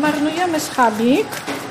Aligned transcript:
marnujemy 0.00 0.60
schabik. 0.60 1.26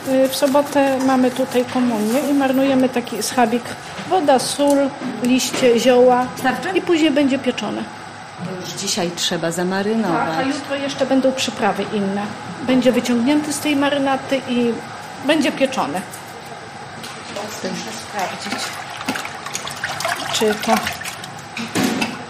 Y, 0.07 0.29
W 0.29 0.35
sobotę 0.35 0.97
mamy 1.05 1.31
tutaj 1.31 1.65
komunię 1.65 2.19
i 2.31 2.33
marnujemy 2.33 2.89
taki 2.89 3.23
schabik. 3.23 3.63
Woda, 4.09 4.39
sól, 4.39 4.77
liście, 5.23 5.79
zioła. 5.79 6.25
Starczy? 6.39 6.69
I 6.77 6.81
później 6.81 7.11
będzie 7.11 7.39
pieczone. 7.39 7.83
Już 8.61 8.69
dzisiaj 8.69 9.11
trzeba 9.15 9.41
Tak, 9.41 9.49
a 9.49 9.51
zamarynować. 9.51 10.47
jutro 10.47 10.75
jeszcze 10.75 11.05
będą 11.05 11.31
przyprawy 11.31 11.85
inne. 11.93 12.21
Będzie 12.67 12.91
wyciągnięty 12.91 13.53
z 13.53 13.59
tej 13.59 13.75
marynaty 13.75 14.41
i 14.49 14.73
będzie 15.25 15.51
pieczony. 15.51 16.01
Muszę 17.63 17.97
sprawdzić, 17.97 18.63
czy 20.33 20.55
to... 20.65 20.75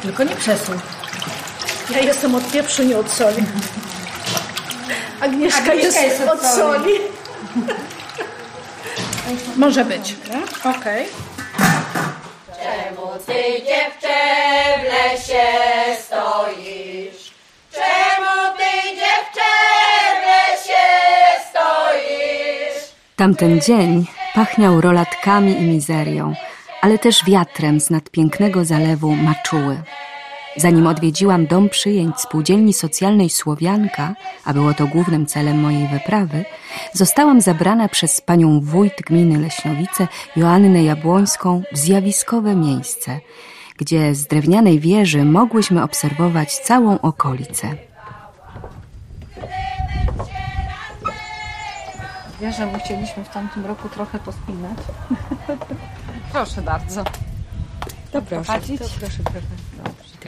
Tylko 0.01 0.23
nie 0.23 0.35
przesuń. 0.35 0.79
Ja 1.91 1.99
jestem 1.99 2.35
od 2.35 2.51
pieprzu, 2.51 2.83
nie 2.83 2.97
od 2.97 3.11
soli. 3.11 3.43
Agnieszka, 5.21 5.59
Agnieszka 5.59 5.73
jest, 5.73 6.01
jest 6.01 6.21
od 6.21 6.29
od 6.29 6.45
soli. 6.45 6.93
Może 9.55 9.85
być. 9.85 10.15
Okej. 10.79 11.05
Czemu 12.63 13.07
ty 13.25 13.43
dziewczę 13.65 14.17
w 14.79 14.83
lesie 14.83 15.47
stoisz? 16.05 17.31
Czemu 17.71 18.57
ty 18.57 18.89
dziewczę 18.89 19.49
w 20.21 20.25
lesie 20.25 20.83
stoisz? 21.49 22.89
Tamten 23.15 23.61
dzień 23.61 24.05
pachniał 24.35 24.81
rolatkami 24.81 25.51
i 25.51 25.61
mizerią, 25.61 26.33
ale 26.81 26.97
też 26.99 27.25
wiatrem 27.25 27.79
z 27.79 27.89
nad 27.89 28.09
pięknego 28.09 28.65
zalewu 28.65 29.15
Maczuły. 29.15 29.81
Zanim 30.59 30.87
odwiedziłam 30.87 31.47
dom 31.47 31.69
przyjęć 31.69 32.19
spółdzielni 32.19 32.73
socjalnej 32.73 33.29
Słowianka, 33.29 34.15
a 34.45 34.53
było 34.53 34.73
to 34.73 34.87
głównym 34.87 35.25
celem 35.25 35.59
mojej 35.59 35.87
wyprawy, 35.87 36.45
zostałam 36.93 37.41
zabrana 37.41 37.89
przez 37.89 38.21
panią 38.21 38.59
wójt 38.61 38.93
gminy 39.07 39.39
Leśnowice 39.39 40.07
Joannę 40.35 40.83
Jabłońską 40.83 41.61
w 41.71 41.77
zjawiskowe 41.77 42.55
miejsce, 42.55 43.19
gdzie 43.77 44.15
z 44.15 44.27
drewnianej 44.27 44.79
wieży 44.79 45.25
mogłyśmy 45.25 45.83
obserwować 45.83 46.57
całą 46.57 47.01
okolicę. 47.01 47.75
Wiesz, 52.41 52.57
że 52.57 52.65
musieliśmy 52.65 53.23
w 53.23 53.29
tamtym 53.29 53.65
roku 53.65 53.89
trochę 53.89 54.19
pospinać. 54.19 54.77
Proszę 56.31 56.61
bardzo. 56.61 57.03
To 58.11 58.21
proszę, 58.21 58.53
Popatrzeć? 58.53 58.79
to 58.79 58.85
proszę, 58.99 59.23
proszę. 59.23 59.68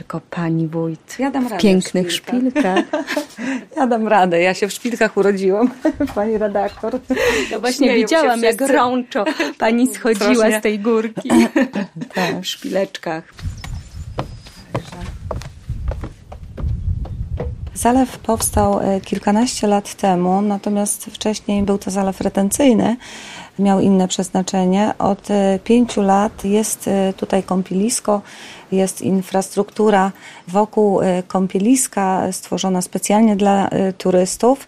Tylko 0.02 0.22
pani 0.30 0.68
wójt 0.68 1.16
Ja 1.20 1.32
dam 1.32 1.48
w 1.48 1.52
radę 1.52 1.62
pięknych 1.64 2.08
w 2.08 2.12
szpilkach. 2.12 2.78
szpilkach. 2.80 2.86
Ja 3.78 3.88
dam 3.88 4.08
radę, 4.08 4.42
ja 4.42 4.54
się 4.54 4.68
w 4.68 4.74
szpilkach 4.74 5.18
urodziłam, 5.18 5.72
pani 6.16 6.38
redaktor. 6.38 7.00
No 7.52 7.60
właśnie 7.60 7.88
Śmieją 7.88 8.02
widziałam, 8.02 8.42
jak 8.42 8.62
rączo 8.62 9.26
pani 9.58 9.96
schodziła 9.96 10.60
z 10.60 10.62
tej 10.62 10.80
górki 10.80 11.30
w 12.42 12.48
szpileczkach. 12.48 13.24
Zalew 17.74 18.18
powstał 18.18 18.80
e, 18.80 19.02
kilkanaście 19.02 19.68
lat 19.68 19.96
temu, 19.96 20.42
natomiast 20.42 21.06
wcześniej 21.06 21.64
był 21.64 21.78
to 21.78 21.92
zalew 21.92 22.22
retencyjny, 22.22 22.98
miał 23.60 23.80
inne 23.80 24.08
przeznaczenie. 24.08 24.94
Od 25.00 25.32
e, 25.32 25.60
pięciu 25.64 26.02
lat 26.02 26.46
jest 26.46 26.88
e, 26.88 27.14
tutaj 27.18 27.44
kąpielisko, 27.44 28.22
jest 28.72 29.02
infrastruktura 29.02 30.12
wokół 30.48 31.02
e, 31.02 31.24
kąpieliska 31.24 32.32
stworzona 32.32 32.82
specjalnie 32.82 33.36
dla 33.36 33.70
turystów. 33.98 34.68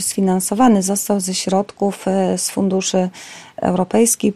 Sfinansowany 0.00 0.82
został 0.82 1.20
ze 1.20 1.34
środków 1.34 2.04
z 2.36 2.50
funduszy 2.50 3.08
europejskich 3.62 4.34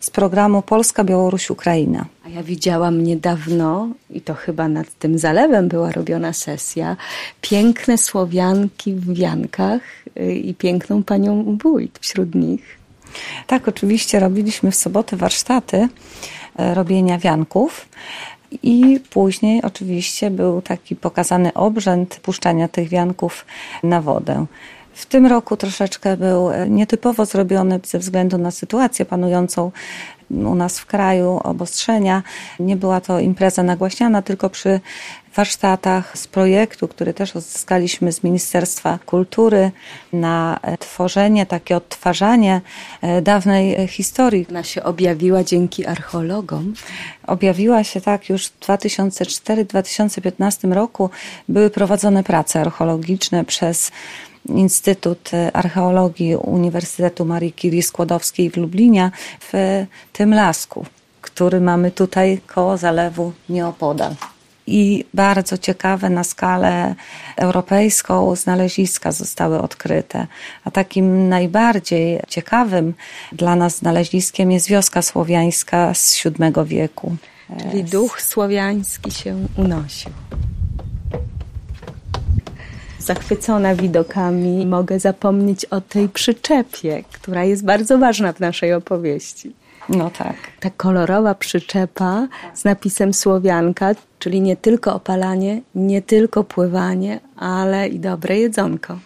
z 0.00 0.10
programu 0.10 0.62
Polska, 0.62 1.04
Białoruś, 1.04 1.50
Ukraina. 1.50 2.06
A 2.26 2.28
ja 2.28 2.42
widziałam 2.42 3.02
niedawno, 3.02 3.88
i 4.10 4.20
to 4.20 4.34
chyba 4.34 4.68
nad 4.68 4.98
tym 4.98 5.18
zalewem 5.18 5.68
była 5.68 5.92
robiona 5.92 6.32
sesja, 6.32 6.96
piękne 7.40 7.98
Słowianki 7.98 8.94
w 8.94 9.14
wiankach 9.14 9.80
y, 10.20 10.34
i 10.34 10.54
piękną 10.54 11.02
panią 11.02 11.58
wójt 11.62 11.98
wśród 12.02 12.34
nich. 12.34 12.81
Tak, 13.46 13.68
oczywiście 13.68 14.20
robiliśmy 14.20 14.70
w 14.70 14.76
sobotę 14.76 15.16
warsztaty 15.16 15.88
e, 16.58 16.74
robienia 16.74 17.18
wianków. 17.18 17.88
I 18.62 19.00
później 19.10 19.62
oczywiście 19.62 20.30
był 20.30 20.62
taki 20.62 20.96
pokazany 20.96 21.54
obrzęd 21.54 22.20
puszczania 22.22 22.68
tych 22.68 22.88
wianków 22.88 23.46
na 23.82 24.00
wodę. 24.00 24.46
W 24.94 25.06
tym 25.06 25.26
roku 25.26 25.56
troszeczkę 25.56 26.16
był 26.16 26.50
e, 26.50 26.68
nietypowo 26.68 27.26
zrobiony 27.26 27.80
ze 27.84 27.98
względu 27.98 28.38
na 28.38 28.50
sytuację 28.50 29.04
panującą 29.04 29.70
u 30.32 30.54
nas 30.54 30.78
w 30.78 30.86
kraju, 30.86 31.40
obostrzenia. 31.44 32.22
Nie 32.60 32.76
była 32.76 33.00
to 33.00 33.20
impreza 33.20 33.62
nagłaśniana, 33.62 34.22
tylko 34.22 34.50
przy 34.50 34.80
warsztatach 35.36 36.18
z 36.18 36.26
projektu, 36.26 36.88
który 36.88 37.14
też 37.14 37.34
uzyskaliśmy 37.34 38.12
z 38.12 38.24
Ministerstwa 38.24 38.98
Kultury 39.06 39.70
na 40.12 40.60
tworzenie, 40.78 41.46
takie 41.46 41.76
odtwarzanie 41.76 42.60
e, 43.02 43.22
dawnej 43.22 43.88
historii. 43.88 44.46
Ona 44.50 44.62
się 44.62 44.82
objawiła 44.82 45.44
dzięki 45.44 45.86
archeologom. 45.86 46.74
Objawiła 47.26 47.84
się 47.84 48.00
tak 48.00 48.28
już 48.28 48.46
w 48.46 48.60
2004-2015 48.60 50.72
roku. 50.72 51.10
Były 51.48 51.70
prowadzone 51.70 52.24
prace 52.24 52.60
archeologiczne 52.60 53.44
przez 53.44 53.90
Instytut 54.48 55.30
Archeologii 55.52 56.36
Uniwersytetu 56.36 57.24
Marii 57.24 57.52
Curie 57.52 57.82
Skłodowskiej 57.82 58.50
w 58.50 58.56
Lublinie 58.56 59.10
w 59.40 59.52
tym 60.22 60.34
lasku, 60.34 60.86
który 61.20 61.60
mamy 61.60 61.90
tutaj 61.90 62.40
koło 62.46 62.76
zalewu 62.76 63.32
nieopodal. 63.48 64.14
I 64.66 65.04
bardzo 65.14 65.58
ciekawe 65.58 66.10
na 66.10 66.24
skalę 66.24 66.94
europejską 67.36 68.36
znaleziska 68.36 69.12
zostały 69.12 69.60
odkryte. 69.60 70.26
A 70.64 70.70
takim 70.70 71.28
najbardziej 71.28 72.20
ciekawym 72.28 72.94
dla 73.32 73.56
nas 73.56 73.76
znaleziskiem 73.76 74.52
jest 74.52 74.68
wioska 74.68 75.02
słowiańska 75.02 75.94
z 75.94 76.24
VII 76.24 76.64
wieku. 76.64 77.16
Czyli 77.58 77.84
duch 77.84 78.22
słowiański 78.22 79.10
się 79.10 79.36
unosił. 79.56 80.10
Zachwycona 82.98 83.74
widokami 83.74 84.66
mogę 84.66 85.00
zapomnieć 85.00 85.64
o 85.64 85.80
tej 85.80 86.08
przyczepie, 86.08 87.04
która 87.12 87.44
jest 87.44 87.64
bardzo 87.64 87.98
ważna 87.98 88.32
w 88.32 88.40
naszej 88.40 88.74
opowieści. 88.74 89.61
No 89.88 90.10
tak. 90.10 90.36
Ta 90.60 90.70
kolorowa 90.70 91.34
przyczepa 91.34 92.28
z 92.54 92.64
napisem 92.64 93.14
Słowianka, 93.14 93.90
czyli 94.18 94.40
nie 94.40 94.56
tylko 94.56 94.94
opalanie, 94.94 95.60
nie 95.74 96.02
tylko 96.02 96.44
pływanie, 96.44 97.20
ale 97.36 97.88
i 97.88 97.98
dobre 97.98 98.38
jedzonko. 98.38 98.98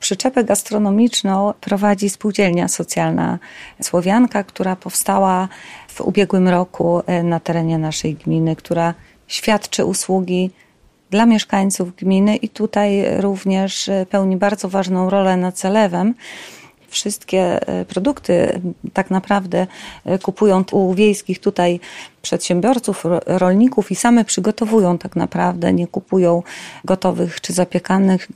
Przyczepę 0.00 0.44
gastronomiczną 0.44 1.52
prowadzi 1.60 2.10
spółdzielnia 2.10 2.68
socjalna 2.68 3.38
Słowianka, 3.82 4.44
która 4.44 4.76
powstała 4.76 5.48
w 5.88 6.00
ubiegłym 6.00 6.48
roku 6.48 7.02
e, 7.06 7.22
na 7.22 7.40
terenie 7.40 7.78
naszej 7.78 8.14
gminy, 8.14 8.56
która 8.56 8.94
świadczy 9.26 9.84
usługi 9.84 10.50
dla 11.10 11.26
mieszkańców 11.26 11.96
gminy 11.96 12.36
i 12.36 12.48
tutaj 12.48 13.20
również 13.20 13.88
e, 13.88 14.06
pełni 14.10 14.36
bardzo 14.36 14.68
ważną 14.68 15.10
rolę 15.10 15.36
nad 15.36 15.58
zalewem. 15.58 16.14
Wszystkie 16.94 17.68
e, 17.68 17.84
produkty 17.84 18.60
tak 18.92 19.10
naprawdę 19.10 19.66
e, 20.04 20.18
kupują 20.18 20.64
u 20.72 20.94
wiejskich 20.94 21.40
tutaj 21.40 21.80
przedsiębiorców, 22.22 23.04
ro- 23.04 23.20
rolników 23.26 23.90
i 23.90 23.94
same 23.96 24.24
przygotowują 24.24 24.98
tak 24.98 25.16
naprawdę, 25.16 25.72
nie 25.72 25.86
kupują 25.86 26.42
gotowych 26.84 27.40
czy 27.40 27.52
zapiekanych, 27.52 28.28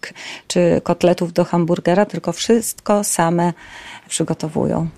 czy 0.49 0.81
kotletów 0.83 1.33
do 1.33 1.45
hamburgera, 1.45 2.07
tylko 2.07 2.33
wszystko 2.33 3.05
same 3.05 3.53
przygotowują. 4.09 4.89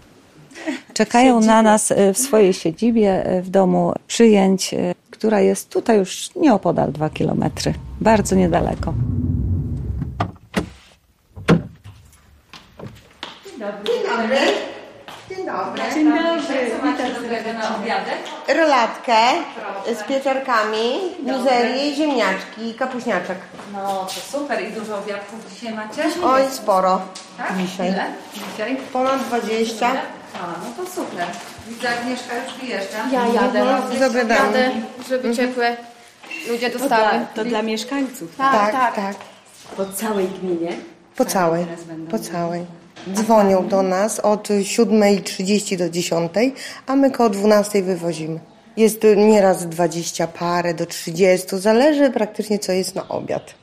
Czekają 0.94 1.40
na 1.40 1.62
nas 1.62 1.90
e, 1.92 2.14
w 2.14 2.18
swojej 2.18 2.52
siedzibie 2.52 3.24
w 3.42 3.50
domu 3.50 3.92
przyjęć, 4.06 4.74
która 5.10 5.40
jest 5.40 5.68
tutaj 5.68 5.98
już 5.98 6.30
nieopodal 6.36 6.92
dwa 6.92 7.10
kilometry, 7.10 7.74
bardzo 8.00 8.36
niedaleko. 8.36 8.94
Dzień 13.60 13.68
dobry. 14.08 14.36
Dzień 15.30 15.46
dobry. 15.46 15.82
Co 16.78 16.86
macie 16.86 17.14
dobrego 17.14 17.52
na 17.52 17.76
obiadek? 17.76 18.18
Rolatkę 18.56 19.16
z 19.94 20.02
pieczarkami, 20.02 21.00
mizerię, 21.22 21.94
ziemniaczki 21.94 22.68
i 22.68 22.74
kapuśniaczek. 22.74 23.38
No 23.72 24.06
to 24.06 24.38
super. 24.38 24.62
I 24.68 24.72
dużo 24.72 24.98
obiadków 24.98 25.50
dzisiaj 25.54 25.74
macie? 25.74 26.02
Oj, 26.24 26.42
sporo. 26.50 27.00
Tak? 27.38 27.56
dzisiaj. 27.56 27.88
Ile? 27.88 28.04
Dzisiaj? 28.34 28.76
Ponad 28.92 29.22
20. 29.22 29.88
A, 29.88 29.92
no 30.46 30.84
to 30.84 30.90
super. 30.90 31.26
Widzę, 31.68 31.88
Agnieszka 31.90 32.34
już 32.44 32.54
wyjeżdża. 32.54 32.98
Ja 33.12 33.26
jadę. 33.26 33.64
Zabieramy. 33.98 34.58
Jadę, 34.58 34.70
żeby 35.08 35.36
ciepłe 35.36 35.76
ludzie 36.48 36.70
dostały. 36.70 37.26
To 37.34 37.44
dla 37.44 37.62
mieszkańców. 37.62 38.36
Tak, 38.36 38.52
Tak, 38.52 38.72
tak. 38.72 38.94
tak. 38.94 39.16
po 39.76 39.86
całej 39.92 40.26
gminie 40.28 40.72
Po 41.16 41.24
całej, 41.24 41.66
po 42.10 42.18
całej. 42.18 42.79
Dzwonią 43.14 43.68
do 43.68 43.82
nas 43.82 44.20
od 44.20 44.48
7.30 44.48 45.76
do 45.76 45.84
10.00, 45.84 46.50
a 46.86 46.96
my 46.96 47.10
koło 47.10 47.30
12.00 47.30 47.82
wywozimy. 47.82 48.40
Jest 48.76 49.02
nieraz 49.16 49.68
20 49.68 50.26
parę 50.26 50.74
do 50.74 50.86
30, 50.86 51.46
zależy 51.52 52.10
praktycznie 52.10 52.58
co 52.58 52.72
jest 52.72 52.94
na 52.94 53.08
obiad. 53.08 53.54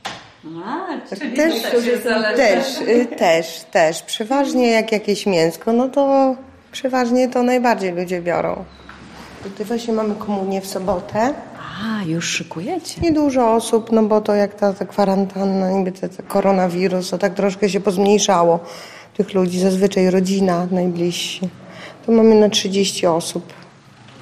Też, 1.36 1.56
też, 2.36 2.80
y, 2.80 3.06
też, 3.06 3.64
też. 3.70 4.02
Przeważnie 4.02 4.70
jak 4.70 4.92
jakieś 4.92 5.26
mięsko, 5.26 5.72
no 5.72 5.88
to 5.88 6.34
przeważnie 6.72 7.28
to 7.28 7.42
najbardziej 7.42 7.92
ludzie 7.92 8.22
biorą. 8.22 8.64
Tutaj 9.42 9.66
właśnie 9.66 9.94
mamy 9.94 10.14
komunię 10.14 10.60
w 10.60 10.66
sobotę. 10.66 11.34
A, 11.84 12.02
już 12.02 12.28
szykujecie. 12.28 13.00
Niedużo 13.00 13.54
osób, 13.54 13.92
no 13.92 14.02
bo 14.02 14.20
to 14.20 14.34
jak 14.34 14.54
ta, 14.54 14.72
ta 14.72 14.86
kwarantanna, 14.86 15.70
niby 15.70 15.92
ten 15.92 16.10
koronawirus, 16.28 17.10
to 17.10 17.18
tak 17.18 17.34
troszkę 17.34 17.68
się 17.68 17.80
pozmniejszało 17.80 18.60
tych 19.18 19.34
ludzi, 19.34 19.60
zazwyczaj 19.60 20.10
rodzina, 20.10 20.66
najbliżsi. 20.70 21.48
To 22.06 22.12
mamy 22.12 22.34
na 22.34 22.48
30 22.48 23.06
osób 23.06 23.52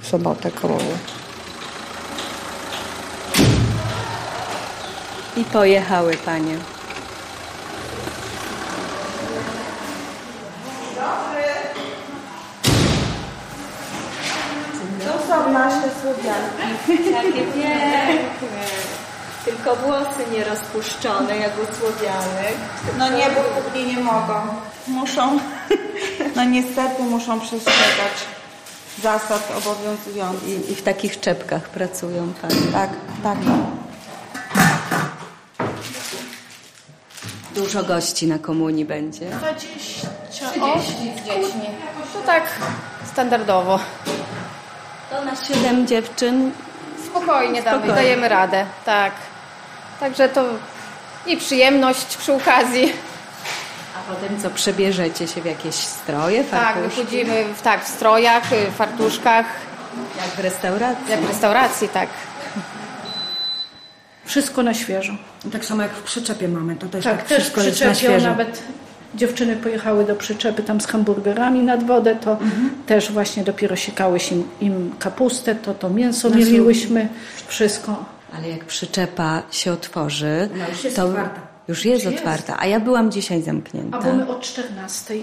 w 0.01 0.07
sobotę 0.07 0.51
komunię. 0.51 0.97
I 5.37 5.45
pojechały 5.45 6.17
panie. 6.17 6.57
To 15.05 15.27
są 15.29 15.53
nasze 15.53 15.91
słowianki. 16.03 17.13
Takie 17.13 17.45
piękne. 17.53 18.56
Tylko 19.47 19.77
włosy 19.77 20.31
nie 20.33 20.45
rozpuszczone, 20.45 21.37
jak 21.39 21.53
u 21.53 21.77
Słowianek. 21.79 22.55
No 22.99 23.09
nie, 23.09 23.27
bo 23.31 23.41
kuchni 23.63 23.87
nie 23.87 24.03
mogą. 24.03 24.35
Muszą, 24.87 25.39
no 26.37 26.45
niestety 26.45 27.03
muszą 27.03 27.41
przestrzegać 27.41 28.13
zasad 29.03 29.53
obowiązujących. 29.59 30.49
I, 30.49 30.73
I 30.73 30.75
w 30.75 30.83
takich 30.83 31.21
czepkach 31.21 31.63
pracują 31.69 32.33
panie. 32.43 32.73
Tak, 32.73 32.91
tak. 33.23 33.39
Dużo 37.55 37.83
gości 37.85 38.27
na 38.27 38.39
komunii 38.39 38.85
będzie. 38.85 39.27
20 39.27 40.09
30 40.31 40.93
z 40.93 41.25
dziećmi. 41.27 41.67
To 42.13 42.19
tak 42.27 42.43
standardowo. 43.13 43.81
To 45.11 45.25
na 45.25 45.37
siedem 45.37 45.87
dziewczyn. 45.87 46.51
Spokojnie 47.07 47.63
damy, 47.63 47.77
Spokojnie. 47.79 47.95
dajemy 47.95 48.29
radę, 48.29 48.67
tak. 48.85 49.13
Także 50.01 50.29
to 50.29 50.45
i 51.27 51.37
przyjemność 51.37 52.17
przy 52.17 52.33
okazji. 52.33 52.93
A 53.97 54.15
potem 54.15 54.41
co, 54.43 54.51
przebierzecie 54.51 55.29
się 55.29 55.41
w 55.41 55.45
jakieś 55.45 55.75
stroje, 55.75 56.45
Tak, 56.45 56.75
fartuszki? 56.75 57.01
wychodzimy 57.01 57.45
w, 57.57 57.63
tak, 57.63 57.85
w 57.85 57.89
strojach, 57.89 58.53
y, 58.53 58.71
fartuszkach, 58.71 59.47
Jak 60.17 60.27
w 60.27 60.39
restauracji. 60.39 61.11
jak 61.11 61.21
w 61.21 61.29
restauracji, 61.29 61.89
tak. 61.89 62.09
Wszystko 64.25 64.63
na 64.63 64.75
świeżo. 64.75 65.13
Tak 65.53 65.65
samo 65.65 65.83
jak 65.83 65.93
w 65.93 66.03
przyczepie 66.03 66.49
mamy, 66.49 66.77
to 66.77 66.87
też 66.87 67.05
Tak, 67.05 67.17
tak, 67.19 67.27
też 67.29 67.39
wszystko 67.39 67.63
jest 67.63 67.81
na 67.81 67.91
przyczepią 67.91 68.13
świeżo. 68.15 68.29
nawet 68.31 68.63
dziewczyny 69.15 69.57
pojechały 69.57 70.05
do 70.05 70.17
przyczepy 70.17 70.63
tam 70.63 70.81
z 70.81 70.87
hamburgerami 70.87 71.61
nad 71.63 71.87
wodę, 71.87 72.17
to 72.17 72.31
Mhm. 72.33 72.71
też 72.87 73.13
właśnie 73.13 73.45
dopiero 73.45 73.77
siekałeś 73.77 74.33
im, 74.33 74.49
im 74.61 74.95
kapustę, 74.99 75.55
to 75.55 75.75
to 75.75 75.91
mięso 75.91 76.31
mieliłyśmy, 76.31 77.09
wszystko. 77.47 78.05
Ale 78.39 78.49
jak 78.49 78.65
przyczepa 78.65 79.43
się 79.51 79.73
otworzy, 79.73 80.49
No, 80.59 80.69
już 80.69 80.85
jest 80.85 80.97
to 80.97 81.05
otwarta. 81.05 81.41
już 81.69 81.85
jest 81.85 82.05
Już 82.05 82.15
otwarta. 82.15 82.57
A 82.59 82.67
ja 82.67 82.81
byłam 82.81 83.11
dzisiaj 83.11 83.43
zamknięta. 83.43 83.99
A 83.99 84.03
bo 84.03 84.13
my 84.13 84.29
o 84.29 84.41
14. 84.41 85.15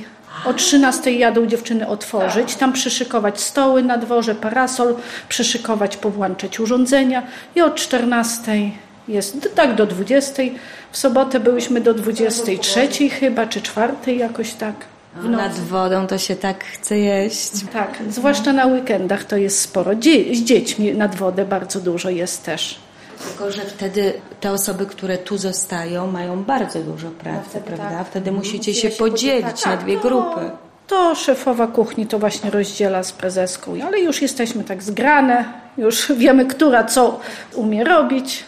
O 0.46 0.54
13 0.54 1.12
jadą 1.12 1.46
dziewczyny 1.46 1.88
otworzyć, 1.88 2.56
tam 2.56 2.74
przyszykować 2.74 3.42
stoły 3.42 3.84
na 3.84 3.98
dworze, 3.98 4.36
parasol, 4.36 4.96
przyszykować, 5.30 5.98
powłączać 5.98 6.60
urządzenia 6.60 7.24
i 7.56 7.62
o 7.62 7.72
14 7.72 8.72
jest 9.08 9.50
tak 9.56 9.76
do 9.76 9.86
20. 9.86 10.44
W 10.92 10.98
sobotę 10.98 11.40
byłyśmy 11.40 11.82
do 11.82 11.94
23 11.94 13.10
chyba, 13.10 13.48
czy 13.48 13.62
4 13.62 13.94
jakoś 14.16 14.54
tak. 14.54 14.76
Nad 15.24 15.60
wodą 15.60 16.08
to 16.08 16.18
się 16.18 16.36
tak 16.36 16.64
chce 16.64 16.98
jeść. 17.00 17.52
Tak, 17.74 17.98
zwłaszcza 18.10 18.54
na 18.54 18.66
weekendach 18.66 19.24
to 19.24 19.38
jest 19.38 19.60
sporo. 19.62 19.96
Dzie- 19.96 20.36
z 20.36 20.40
dziećmi 20.44 20.94
nad 20.94 21.16
wodę 21.16 21.46
bardzo 21.46 21.80
dużo 21.80 22.10
jest 22.10 22.44
też. 22.46 22.80
Tylko, 23.28 23.52
że 23.52 23.62
wtedy 23.62 24.14
te 24.42 24.52
osoby, 24.52 24.86
które 24.86 25.18
tu 25.18 25.38
zostają, 25.38 26.08
mają 26.12 26.44
bardzo 26.44 26.80
dużo 26.80 27.10
pracy, 27.10 27.50
wtedy 27.50 27.66
prawda? 27.66 27.98
tak. 27.98 28.08
Wtedy 28.08 28.32
musicie 28.32 28.58
Musimy 28.72 28.76
się 28.76 28.92
się 28.92 28.98
podzielić 28.98 29.42
podzielić. 29.44 29.66
na 29.66 29.72
Tak, 29.72 29.84
dwie 29.84 29.96
to- 29.98 30.02
grupy. 30.02 30.52
To 30.88 31.16
szefowa 31.16 31.68
kuchni 31.68 32.08
to 32.08 32.20
właśnie 32.20 32.50
rozdziela 32.52 33.04
z 33.04 33.12
prezeską, 33.12 33.76
ale 33.88 34.00
już 34.00 34.22
jesteśmy 34.22 34.64
tak 34.64 34.84
zgrane, 34.84 35.46
już 35.78 36.12
wiemy, 36.12 36.46
która 36.46 36.84
co 36.84 37.20
umie 37.56 37.84
robić. 37.84 38.44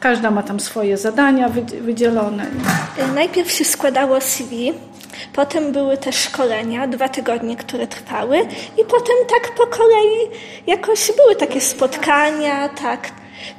Każda 0.00 0.30
ma 0.30 0.42
tam 0.42 0.60
swoje 0.60 0.96
zadania 0.98 1.48
wydzi- 1.48 1.80
wydzielone. 1.80 2.46
Najpierw 3.14 3.50
się 3.50 3.64
składało 3.64 4.20
CV, 4.20 4.72
potem 5.32 5.72
były 5.72 5.96
te 5.96 6.12
szkolenia, 6.12 6.86
dwa 6.86 7.08
tygodnie, 7.08 7.56
które 7.56 7.86
trwały, 7.86 8.38
i 8.78 8.84
potem 8.84 9.16
tak 9.28 9.54
po 9.56 9.66
kolei 9.66 10.30
jakoś 10.66 11.12
były 11.16 11.36
takie 11.36 11.60
spotkania, 11.60 12.68
tak, 12.68 13.10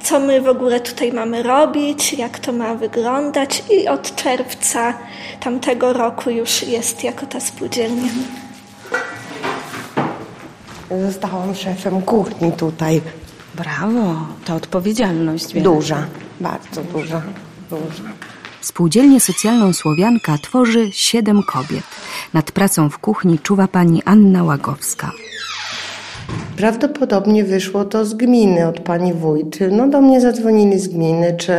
co 0.02 0.20
my 0.20 0.40
w 0.40 0.48
ogóle 0.48 0.80
tutaj 0.80 1.12
mamy 1.12 1.42
robić, 1.42 2.12
jak 2.12 2.38
to 2.38 2.52
ma 2.52 2.74
wyglądać, 2.74 3.62
i 3.70 3.88
od 3.88 4.16
czerwca 4.16 4.94
tamtego 5.40 5.92
roku 5.92 6.30
już 6.30 6.62
jest 6.62 7.04
jako 7.04 7.26
ta 7.26 7.40
spółdzielnia. 7.40 8.08
Zostałam 11.06 11.54
szefem 11.54 12.02
kuchni 12.02 12.52
tutaj. 12.52 13.00
Brawo, 13.54 14.26
to 14.44 14.54
odpowiedzialność. 14.54 15.54
wielka. 15.54 15.70
Duża, 15.70 16.06
bardzo 16.40 16.82
duża, 16.82 17.22
duża. 17.70 18.02
Spółdzielnię 18.60 19.20
socjalną 19.20 19.72
Słowianka 19.72 20.38
tworzy 20.42 20.92
siedem 20.92 21.42
kobiet. 21.42 21.84
Nad 22.34 22.52
pracą 22.52 22.90
w 22.90 22.98
kuchni 22.98 23.38
czuwa 23.38 23.68
pani 23.68 24.02
Anna 24.04 24.44
Łagowska. 24.44 25.10
Prawdopodobnie 26.56 27.44
wyszło 27.44 27.84
to 27.84 28.04
z 28.04 28.14
gminy 28.14 28.68
od 28.68 28.80
pani 28.80 29.12
wójt. 29.12 29.58
No 29.70 29.88
do 29.88 30.00
mnie 30.00 30.20
zadzwonili 30.20 30.78
z 30.78 30.88
gminy, 30.88 31.34
czy 31.38 31.52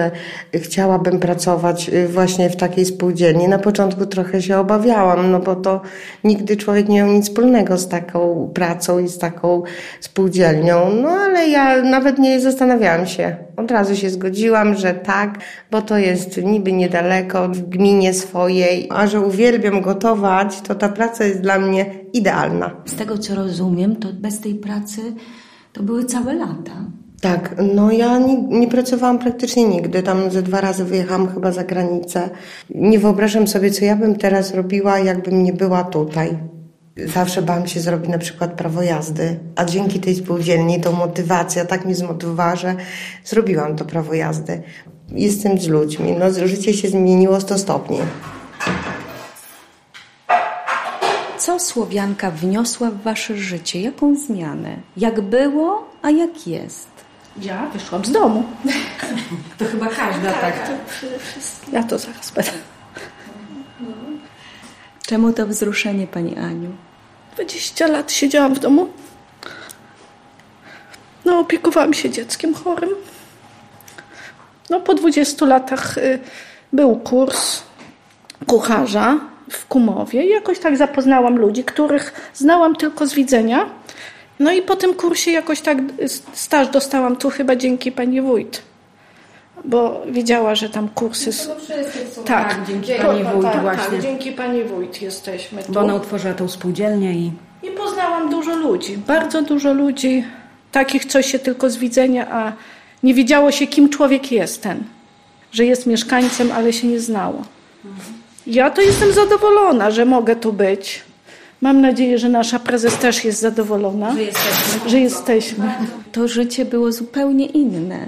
chciałabym 0.53 1.19
pracować 1.19 1.89
y, 1.89 2.07
właśnie 2.07 2.49
w 2.49 2.55
takiej 2.55 2.85
spółdzielni. 2.85 3.47
Na 3.47 3.59
początku 3.59 4.05
trochę 4.05 4.41
się 4.41 4.57
obawiałam, 4.57 5.31
no 5.31 5.39
bo 5.39 5.55
to 5.55 5.81
nigdy 6.23 6.57
człowiek 6.57 6.89
nie 6.89 6.97
miał 6.97 7.07
nic 7.07 7.25
wspólnego 7.25 7.77
z 7.77 7.87
taką 7.87 8.51
pracą 8.53 8.99
i 8.99 9.07
z 9.07 9.17
taką 9.17 9.63
spółdzielnią. 10.01 10.93
No 11.01 11.09
ale 11.09 11.49
ja 11.49 11.81
nawet 11.81 12.19
nie 12.19 12.39
zastanawiałam 12.39 13.07
się. 13.07 13.35
Od 13.57 13.71
razu 13.71 13.95
się 13.95 14.09
zgodziłam, 14.09 14.75
że 14.75 14.93
tak, 14.93 15.39
bo 15.71 15.81
to 15.81 15.97
jest 15.97 16.43
niby 16.43 16.71
niedaleko 16.71 17.49
w 17.49 17.61
gminie 17.61 18.13
swojej, 18.13 18.87
a 18.91 19.07
że 19.07 19.21
uwielbiam 19.21 19.81
gotować, 19.81 20.61
to 20.61 20.75
ta 20.75 20.89
praca 20.89 21.23
jest 21.23 21.41
dla 21.41 21.59
mnie 21.59 21.85
idealna. 22.13 22.71
Z 22.85 22.95
tego 22.95 23.17
co 23.17 23.35
rozumiem, 23.35 23.95
to 23.95 24.07
bez 24.13 24.39
tej 24.39 24.55
pracy 24.55 25.01
to 25.73 25.83
były 25.83 26.05
całe 26.05 26.33
lata. 26.33 26.85
Tak, 27.21 27.55
no 27.73 27.91
ja 27.91 28.19
nie, 28.19 28.41
nie 28.41 28.67
pracowałam 28.67 29.19
praktycznie 29.19 29.67
nigdy. 29.67 30.03
Tam 30.03 30.31
ze 30.31 30.41
dwa 30.41 30.61
razy 30.61 30.85
wyjechałam 30.85 31.27
chyba 31.27 31.51
za 31.51 31.63
granicę. 31.63 32.29
Nie 32.75 32.99
wyobrażam 32.99 33.47
sobie, 33.47 33.71
co 33.71 33.85
ja 33.85 33.95
bym 33.95 34.15
teraz 34.15 34.53
robiła, 34.53 34.99
jakbym 34.99 35.43
nie 35.43 35.53
była 35.53 35.83
tutaj. 35.83 36.37
Zawsze 37.05 37.41
bałam 37.41 37.67
się 37.67 37.79
zrobić 37.79 38.09
na 38.09 38.17
przykład 38.17 38.53
prawo 38.53 38.81
jazdy, 38.81 39.39
a 39.55 39.65
dzięki 39.65 39.99
tej 39.99 40.15
spółdzielni 40.15 40.81
to 40.81 40.91
motywacja 40.91 41.65
tak 41.65 41.85
mnie 41.85 41.95
zmotywowała, 41.95 42.55
że 42.55 42.75
zrobiłam 43.25 43.75
to 43.75 43.85
prawo 43.85 44.13
jazdy. 44.13 44.61
Jestem 45.11 45.57
z 45.57 45.67
ludźmi, 45.67 46.15
no 46.19 46.47
życie 46.47 46.73
się 46.73 46.89
zmieniło 46.89 47.41
100 47.41 47.57
stopni. 47.57 47.97
Co 51.47 51.59
Słowianka 51.59 52.31
wniosła 52.31 52.91
w 52.91 53.01
wasze 53.01 53.37
życie? 53.37 53.81
Jaką 53.81 54.15
zmianę? 54.15 54.75
Jak 54.97 55.21
było, 55.21 55.89
a 56.01 56.09
jak 56.09 56.47
jest? 56.47 56.87
Ja 57.41 57.65
wyszłam 57.65 58.05
z 58.05 58.11
domu. 58.11 58.43
To 59.57 59.65
chyba 59.65 59.87
każda 59.87 60.33
tak. 60.33 60.71
Ja 61.71 61.83
to 61.83 61.99
zaraz 61.99 62.31
będę. 62.31 62.51
Czemu 65.05 65.33
to 65.33 65.47
wzruszenie, 65.47 66.07
pani 66.07 66.37
Aniu? 66.37 66.69
20 67.35 67.87
lat 67.87 68.11
siedziałam 68.11 68.55
w 68.55 68.59
domu. 68.59 68.89
No, 71.25 71.39
opiekowałam 71.39 71.93
się 71.93 72.09
dzieckiem 72.09 72.53
chorym. 72.53 72.89
No, 74.69 74.79
po 74.79 74.93
20 74.93 75.45
latach 75.45 75.97
y, 75.97 76.19
był 76.73 76.95
kurs 76.95 77.61
kucharza 78.47 79.19
w 79.51 79.65
Kumowie. 79.65 80.25
I 80.25 80.29
jakoś 80.29 80.59
tak 80.59 80.77
zapoznałam 80.77 81.37
ludzi, 81.37 81.63
których 81.63 82.31
znałam 82.33 82.75
tylko 82.75 83.07
z 83.07 83.13
widzenia. 83.13 83.65
No 84.39 84.51
i 84.51 84.61
po 84.61 84.75
tym 84.75 84.93
kursie 84.93 85.31
jakoś 85.31 85.61
tak 85.61 85.77
staż 86.33 86.67
dostałam 86.67 87.15
tu 87.15 87.29
chyba 87.29 87.55
dzięki 87.55 87.91
pani 87.91 88.21
wójt. 88.21 88.61
bo 89.65 90.01
wiedziała, 90.11 90.55
że 90.55 90.69
tam 90.69 90.89
kursy... 90.89 91.29
s- 91.29 91.49
Tak, 92.25 92.49
tak, 92.53 92.67
dzięki 92.67 92.87
Dzie- 92.87 92.95
pani 92.99 93.23
wójt 93.23 93.43
tak, 93.53 93.61
właśnie. 93.61 93.83
Tak, 93.91 94.01
dzięki 94.01 94.31
pani 94.31 94.63
wójt 94.63 95.01
jesteśmy 95.01 95.63
tu. 95.63 95.71
Bo 95.71 95.79
ona 95.79 95.95
utworzyła 95.95 96.33
tą 96.33 96.47
spółdzielnię 96.49 97.13
i 97.13 97.31
I 97.63 97.71
poznałam 97.71 98.29
dużo 98.29 98.55
ludzi, 98.55 98.97
bardzo 98.97 99.41
dużo 99.41 99.73
ludzi, 99.73 100.23
takich, 100.71 101.05
co 101.05 101.21
się 101.21 101.39
tylko 101.39 101.69
z 101.69 101.77
widzenia, 101.77 102.27
a 102.31 102.53
nie 103.03 103.13
wiedziało 103.13 103.51
się, 103.51 103.67
kim 103.67 103.89
człowiek 103.89 104.31
jest 104.31 104.63
ten, 104.63 104.83
że 105.51 105.65
jest 105.65 105.85
mieszkańcem, 105.87 106.51
ale 106.51 106.73
się 106.73 106.87
nie 106.87 106.99
znało. 106.99 107.41
Ja 108.47 108.69
to 108.69 108.81
jestem 108.81 109.13
zadowolona, 109.13 109.91
że 109.91 110.05
mogę 110.05 110.35
tu 110.35 110.53
być. 110.53 111.03
Mam 111.61 111.81
nadzieję, 111.81 112.17
że 112.17 112.29
nasza 112.29 112.59
prezes 112.59 112.97
też 112.97 113.25
jest 113.25 113.39
zadowolona, 113.39 114.13
że 114.13 114.21
jesteśmy. 114.23 114.89
Że 114.89 114.99
jesteśmy. 114.99 115.71
To 116.11 116.27
życie 116.27 116.65
było 116.65 116.91
zupełnie 116.91 117.45
inne. 117.45 118.07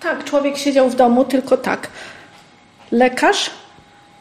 Tak, 0.00 0.24
człowiek 0.24 0.58
siedział 0.58 0.90
w 0.90 0.96
domu 0.96 1.24
tylko 1.24 1.56
tak. 1.56 1.88
Lekarz, 2.92 3.50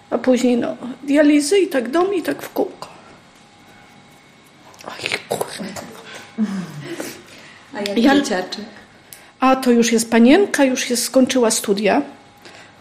a 0.10 0.18
później 0.18 0.58
no, 0.58 0.76
dializy 1.04 1.60
i 1.60 1.68
tak 1.68 1.92
dom 1.92 2.14
i 2.14 2.22
tak 2.22 2.42
w 2.42 2.50
kółko. 2.54 2.88
Oj, 4.88 5.10
kurde. 5.30 5.70
A 7.74 7.80
jak 7.80 7.98
Ja- 7.98 8.16
dzieciaczek? 8.16 8.66
A 9.40 9.56
to 9.56 9.72
już 9.72 9.92
jest 9.92 10.12
panienka, 10.12 10.64
już 10.64 10.90
jest, 10.90 11.04
skończyła 11.04 11.52
studia. 11.52 12.02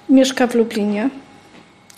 Mieszka 0.08 0.46
w 0.46 0.54
Lublinie. 0.54 1.10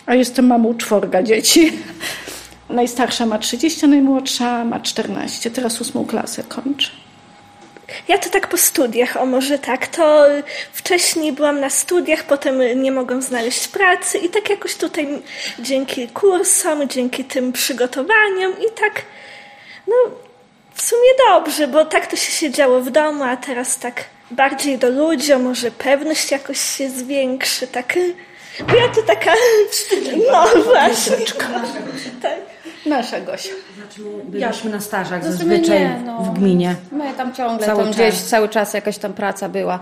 A 0.08 0.14
jestem 0.14 0.46
mamą 0.46 0.74
czworga 0.74 1.22
dzieci. 1.22 1.72
Najstarsza 2.70 3.26
ma 3.26 3.38
30, 3.38 3.84
a 3.84 3.88
najmłodsza 3.88 4.64
ma 4.64 4.80
14. 4.80 5.50
Teraz 5.50 5.80
ósmą 5.80 6.06
klasę 6.06 6.42
kończy. 6.42 6.90
Ja 8.08 8.18
to 8.18 8.30
tak 8.30 8.48
po 8.48 8.56
studiach, 8.56 9.16
o 9.16 9.26
może 9.26 9.58
tak. 9.58 9.86
To 9.86 10.26
wcześniej 10.72 11.32
byłam 11.32 11.60
na 11.60 11.70
studiach, 11.70 12.24
potem 12.24 12.82
nie 12.82 12.92
mogłam 12.92 13.22
znaleźć 13.22 13.68
pracy 13.68 14.18
i 14.18 14.28
tak 14.28 14.50
jakoś 14.50 14.74
tutaj 14.74 15.08
dzięki 15.58 16.08
kursom, 16.08 16.88
dzięki 16.88 17.24
tym 17.24 17.52
przygotowaniom 17.52 18.52
i 18.52 18.80
tak, 18.80 19.02
no 19.86 19.94
w 20.74 20.82
sumie 20.82 21.10
dobrze, 21.28 21.68
bo 21.68 21.84
tak 21.84 22.06
to 22.06 22.16
się 22.16 22.32
siedziało 22.32 22.80
w 22.80 22.90
domu, 22.90 23.24
a 23.24 23.36
teraz 23.36 23.78
tak 23.78 24.04
bardziej 24.30 24.78
do 24.78 24.90
ludzi, 24.90 25.32
a 25.32 25.38
może 25.38 25.70
pewność 25.70 26.30
jakoś 26.30 26.60
się 26.60 26.90
zwiększy, 26.90 27.66
tak. 27.66 27.94
Bo 28.66 28.74
ja 28.76 28.88
to 28.88 29.02
taka, 29.02 29.32
no 30.32 30.62
właśnie. 30.64 31.16
Tak. 32.22 32.38
Nasza 32.86 33.20
Gosia. 33.20 33.52
znaczy 33.76 34.00
my 34.00 34.24
byliśmy 34.24 34.70
na 34.70 34.80
stażach 34.80 35.22
No 35.24 35.30
w 35.30 35.34
sumie 35.38 35.56
zazwyczaj 35.56 35.80
nie, 35.80 36.00
no. 36.06 36.18
w 36.22 36.38
gminie. 36.38 36.74
My 36.92 37.12
tam 37.16 37.34
ciągle 37.34 37.66
Cały 37.66 37.78
tam 37.84 37.86
czas. 37.92 37.96
gdzieś 37.96 38.14
cały 38.14 38.48
czas 38.48 38.74
jakaś 38.74 38.98
tam 38.98 39.12
praca 39.12 39.48
była. 39.48 39.80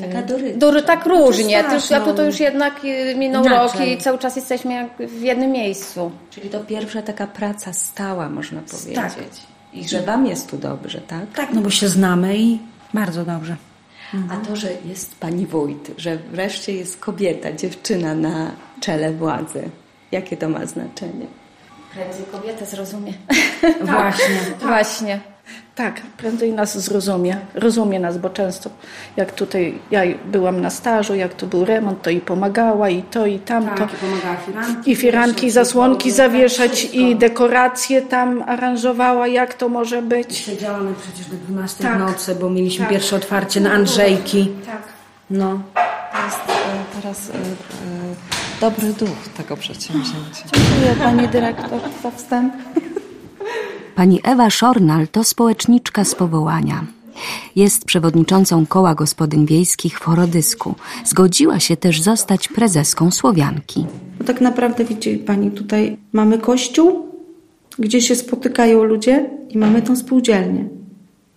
Taka. 0.00 0.22
Dury, 0.56 0.82
tak 0.82 1.06
różnie, 1.06 1.62
tak, 1.62 1.70
też, 1.72 1.92
a 1.92 1.98
no. 1.98 2.04
tu 2.06 2.14
to 2.14 2.22
już 2.24 2.40
jednak 2.40 2.84
y, 2.84 3.14
minął 3.14 3.44
Inaczej. 3.44 3.80
rok 3.80 3.88
i 3.88 4.02
cały 4.02 4.18
czas 4.18 4.36
jesteśmy 4.36 4.74
jak 4.74 5.08
w 5.10 5.20
jednym 5.22 5.50
miejscu. 5.50 6.10
Czyli 6.30 6.50
to 6.50 6.60
pierwsza 6.60 7.02
taka 7.02 7.26
praca 7.26 7.72
stała, 7.72 8.28
można 8.28 8.60
powiedzieć. 8.60 8.94
Tak. 8.94 9.12
I 9.72 9.88
że 9.88 10.02
wam 10.02 10.26
jest 10.26 10.50
tu 10.50 10.56
dobrze, 10.58 11.00
tak? 11.00 11.20
Tak, 11.34 11.52
no 11.52 11.60
bo 11.60 11.70
się 11.70 11.88
znamy 11.88 12.36
i 12.36 12.58
bardzo 12.94 13.24
dobrze. 13.24 13.56
A 14.30 14.36
to, 14.36 14.56
że 14.56 14.68
jest 14.84 15.14
pani 15.14 15.46
wójt, 15.46 15.90
że 15.98 16.16
wreszcie 16.16 16.72
jest 16.72 16.96
kobieta, 16.96 17.52
dziewczyna 17.52 18.14
na 18.14 18.50
czele 18.80 19.12
władzy, 19.12 19.70
jakie 20.12 20.36
to 20.36 20.48
ma 20.48 20.66
znaczenie? 20.66 21.26
Prędzej 21.92 22.24
kobieta 22.32 22.64
zrozumie. 22.64 23.12
Właśnie. 23.80 24.40
Właśnie. 24.60 25.33
Tak, 25.74 26.00
prędzej 26.16 26.52
nas 26.52 26.78
zrozumie. 26.78 27.36
Rozumie 27.54 28.00
nas, 28.00 28.18
bo 28.18 28.30
często 28.30 28.70
jak 29.16 29.32
tutaj 29.32 29.78
ja 29.90 30.00
byłam 30.24 30.60
na 30.60 30.70
stażu, 30.70 31.14
jak 31.14 31.34
tu 31.34 31.46
był 31.46 31.64
remont, 31.64 32.02
to 32.02 32.10
i 32.10 32.20
pomagała, 32.20 32.90
i 32.90 33.02
to, 33.02 33.26
i 33.26 33.38
tamto. 33.38 33.74
Tak, 33.74 33.92
i 33.94 33.96
pomagała 33.96 34.36
firanki. 34.36 34.90
I 34.90 34.96
firanki, 34.96 35.50
zasłonki 35.50 36.08
i 36.08 36.12
zawieszać, 36.12 36.72
wszystko. 36.72 36.98
i 36.98 37.16
dekoracje 37.16 38.02
tam 38.02 38.42
aranżowała, 38.46 39.26
jak 39.28 39.54
to 39.54 39.68
może 39.68 40.02
być. 40.02 40.36
Siedziałamy 40.36 40.94
przecież 41.02 41.26
do 41.30 41.36
12 41.36 41.84
Tak. 41.84 41.96
w 41.96 41.98
nocy, 41.98 42.34
bo 42.34 42.50
mieliśmy 42.50 42.84
Tak. 42.84 42.92
pierwsze 42.92 43.16
otwarcie 43.16 43.60
na 43.60 43.72
Andrzejki. 43.72 44.50
Tak. 44.66 44.82
No. 45.30 45.60
To 46.12 46.24
jest 46.24 46.38
e, 46.38 47.00
teraz 47.02 47.30
e, 47.30 47.32
e, 47.34 47.36
dobry 48.60 48.92
duch 48.92 49.28
tego 49.36 49.56
przedsięwzięcia. 49.56 50.44
Dziękuję 50.54 51.04
pani 51.04 51.28
dyrektor 51.28 51.80
za 52.02 52.10
wstęp. 52.10 52.54
Pani 53.96 54.20
Ewa 54.24 54.50
Szornal 54.50 55.08
to 55.08 55.24
społeczniczka 55.24 56.04
z 56.04 56.14
powołania. 56.14 56.84
Jest 57.56 57.84
przewodniczącą 57.84 58.66
koła 58.66 58.94
gospodyń 58.94 59.46
wiejskich 59.46 59.98
w 59.98 60.02
Chorodysku. 60.02 60.74
Zgodziła 61.04 61.60
się 61.60 61.76
też 61.76 62.00
zostać 62.00 62.48
prezeską 62.48 63.10
Słowianki. 63.10 63.86
Bo 64.18 64.24
tak 64.24 64.40
naprawdę 64.40 64.84
widzi 64.84 65.18
Pani, 65.18 65.50
tutaj 65.50 65.96
mamy 66.12 66.38
kościół, 66.38 67.08
gdzie 67.78 68.00
się 68.00 68.16
spotykają 68.16 68.84
ludzie 68.84 69.30
i 69.48 69.58
mamy 69.58 69.82
tą 69.82 69.96
spółdzielnię. 69.96 70.64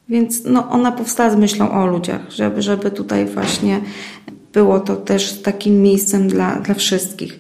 Więc 0.10 0.42
no, 0.46 0.70
ona 0.70 0.92
powstała 0.92 1.30
z 1.30 1.36
myślą 1.36 1.72
o 1.72 1.88
ludziach, 1.88 2.32
żeby, 2.32 2.62
żeby 2.62 2.92
tutaj 2.92 3.26
właśnie 3.26 3.82
było 4.54 4.80
to 4.80 4.96
też 4.96 5.42
takim 5.42 5.82
miejscem 5.82 6.28
dla, 6.28 6.56
dla 6.56 6.76
wszystkich. 6.76 7.40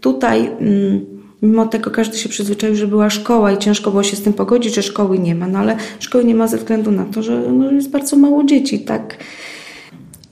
Tutaj, 0.00 0.46
mm, 0.46 1.13
mimo 1.44 1.66
tego 1.66 1.90
każdy 1.90 2.18
się 2.18 2.28
przyzwyczaił, 2.28 2.76
że 2.76 2.86
była 2.86 3.10
szkoła 3.10 3.52
i 3.52 3.58
ciężko 3.58 3.90
było 3.90 4.02
się 4.02 4.16
z 4.16 4.22
tym 4.22 4.32
pogodzić, 4.32 4.74
że 4.74 4.82
szkoły 4.82 5.18
nie 5.18 5.34
ma, 5.34 5.46
no 5.46 5.58
ale 5.58 5.76
szkoły 5.98 6.24
nie 6.24 6.34
ma 6.34 6.46
ze 6.48 6.58
względu 6.58 6.90
na 6.90 7.04
to, 7.04 7.22
że 7.22 7.42
no, 7.52 7.70
jest 7.70 7.90
bardzo 7.90 8.16
mało 8.16 8.44
dzieci, 8.44 8.80
tak. 8.80 9.16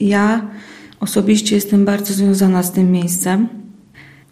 Ja 0.01 0.47
osobiście 1.01 1.55
jestem 1.55 1.85
bardzo 1.85 2.15
związana 2.15 2.63
z 2.63 2.73
tym 2.73 2.93
miejscem. 2.93 3.49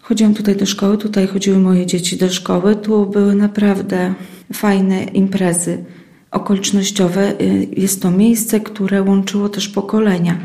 Chodziłam 0.00 0.34
tutaj 0.34 0.56
do 0.56 0.66
szkoły, 0.66 0.98
tutaj 0.98 1.26
chodziły 1.26 1.58
moje 1.58 1.86
dzieci 1.86 2.16
do 2.16 2.30
szkoły. 2.30 2.76
Tu 2.76 3.06
były 3.06 3.34
naprawdę 3.34 4.14
fajne 4.52 5.04
imprezy 5.04 5.84
okolicznościowe. 6.30 7.40
Y, 7.40 7.68
Jest 7.76 8.02
to 8.02 8.10
miejsce, 8.10 8.60
które 8.60 9.02
łączyło 9.02 9.48
też 9.48 9.68
pokolenia. 9.68 10.38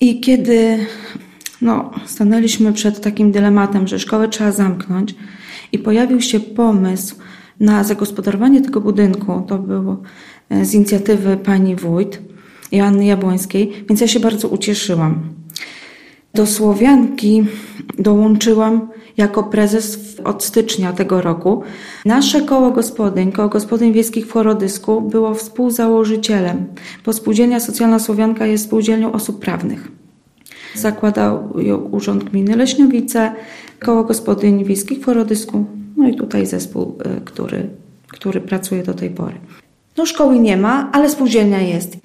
I 0.00 0.20
kiedy 0.20 0.78
no, 1.62 1.90
stanęliśmy 2.06 2.72
przed 2.72 3.00
takim 3.00 3.32
dylematem, 3.32 3.88
że 3.88 3.98
szkołę 3.98 4.28
trzeba 4.28 4.52
zamknąć 4.52 5.14
i 5.72 5.78
pojawił 5.78 6.20
się 6.20 6.40
pomysł 6.40 7.16
na 7.60 7.84
zagospodarowanie 7.84 8.60
tego 8.60 8.80
budynku, 8.80 9.44
to 9.48 9.58
było 9.58 9.96
e, 10.50 10.64
z 10.64 10.74
inicjatywy 10.74 11.36
pani 11.36 11.76
wójt 11.76 12.22
Joanny 12.72 13.04
Jabłońskiej, 13.04 13.84
więc 13.88 14.00
ja 14.00 14.08
się 14.08 14.20
bardzo 14.20 14.48
ucieszyłam. 14.48 15.22
Do 16.34 16.46
Słowianki 16.46 17.44
dołączyłam 17.98 18.88
jako 19.16 19.42
prezes 19.42 20.16
od 20.24 20.44
stycznia 20.44 20.92
tego 20.92 21.20
roku. 21.20 21.62
Nasze 22.04 22.42
koło 22.42 22.70
gospodyń, 22.70 23.32
koło 23.32 23.48
gospodyń 23.48 23.92
wiejskich 23.92 24.26
w 24.26 24.32
Chorodysku 24.32 25.00
było 25.00 25.34
współzałożycielem, 25.34 26.64
bo 27.04 27.12
Spółdzielnia 27.12 27.60
Socjalna 27.60 27.98
Słowianka 27.98 28.46
jest 28.46 28.64
spółdzielnią 28.64 29.12
osób 29.12 29.40
prawnych. 29.40 29.99
Zakładał 30.74 31.60
ją 31.60 31.76
Urząd 31.76 32.24
Gminy 32.24 32.56
Leśniowice, 32.56 33.32
koło 33.80 34.04
gospodyń 34.04 34.64
wiejskich 34.64 34.98
w 34.98 35.04
Chorodysku, 35.04 35.64
no 35.96 36.08
i 36.08 36.16
tutaj 36.16 36.46
zespół, 36.46 36.98
y, 37.18 37.20
który, 37.20 37.68
który 38.08 38.40
pracuje 38.40 38.82
do 38.82 38.94
tej 38.94 39.10
pory. 39.10 39.34
No 39.96 40.06
szkoły 40.06 40.38
nie 40.38 40.56
ma, 40.56 40.90
ale 40.92 41.10
spółdzielnia 41.10 41.60
jest. 41.60 41.96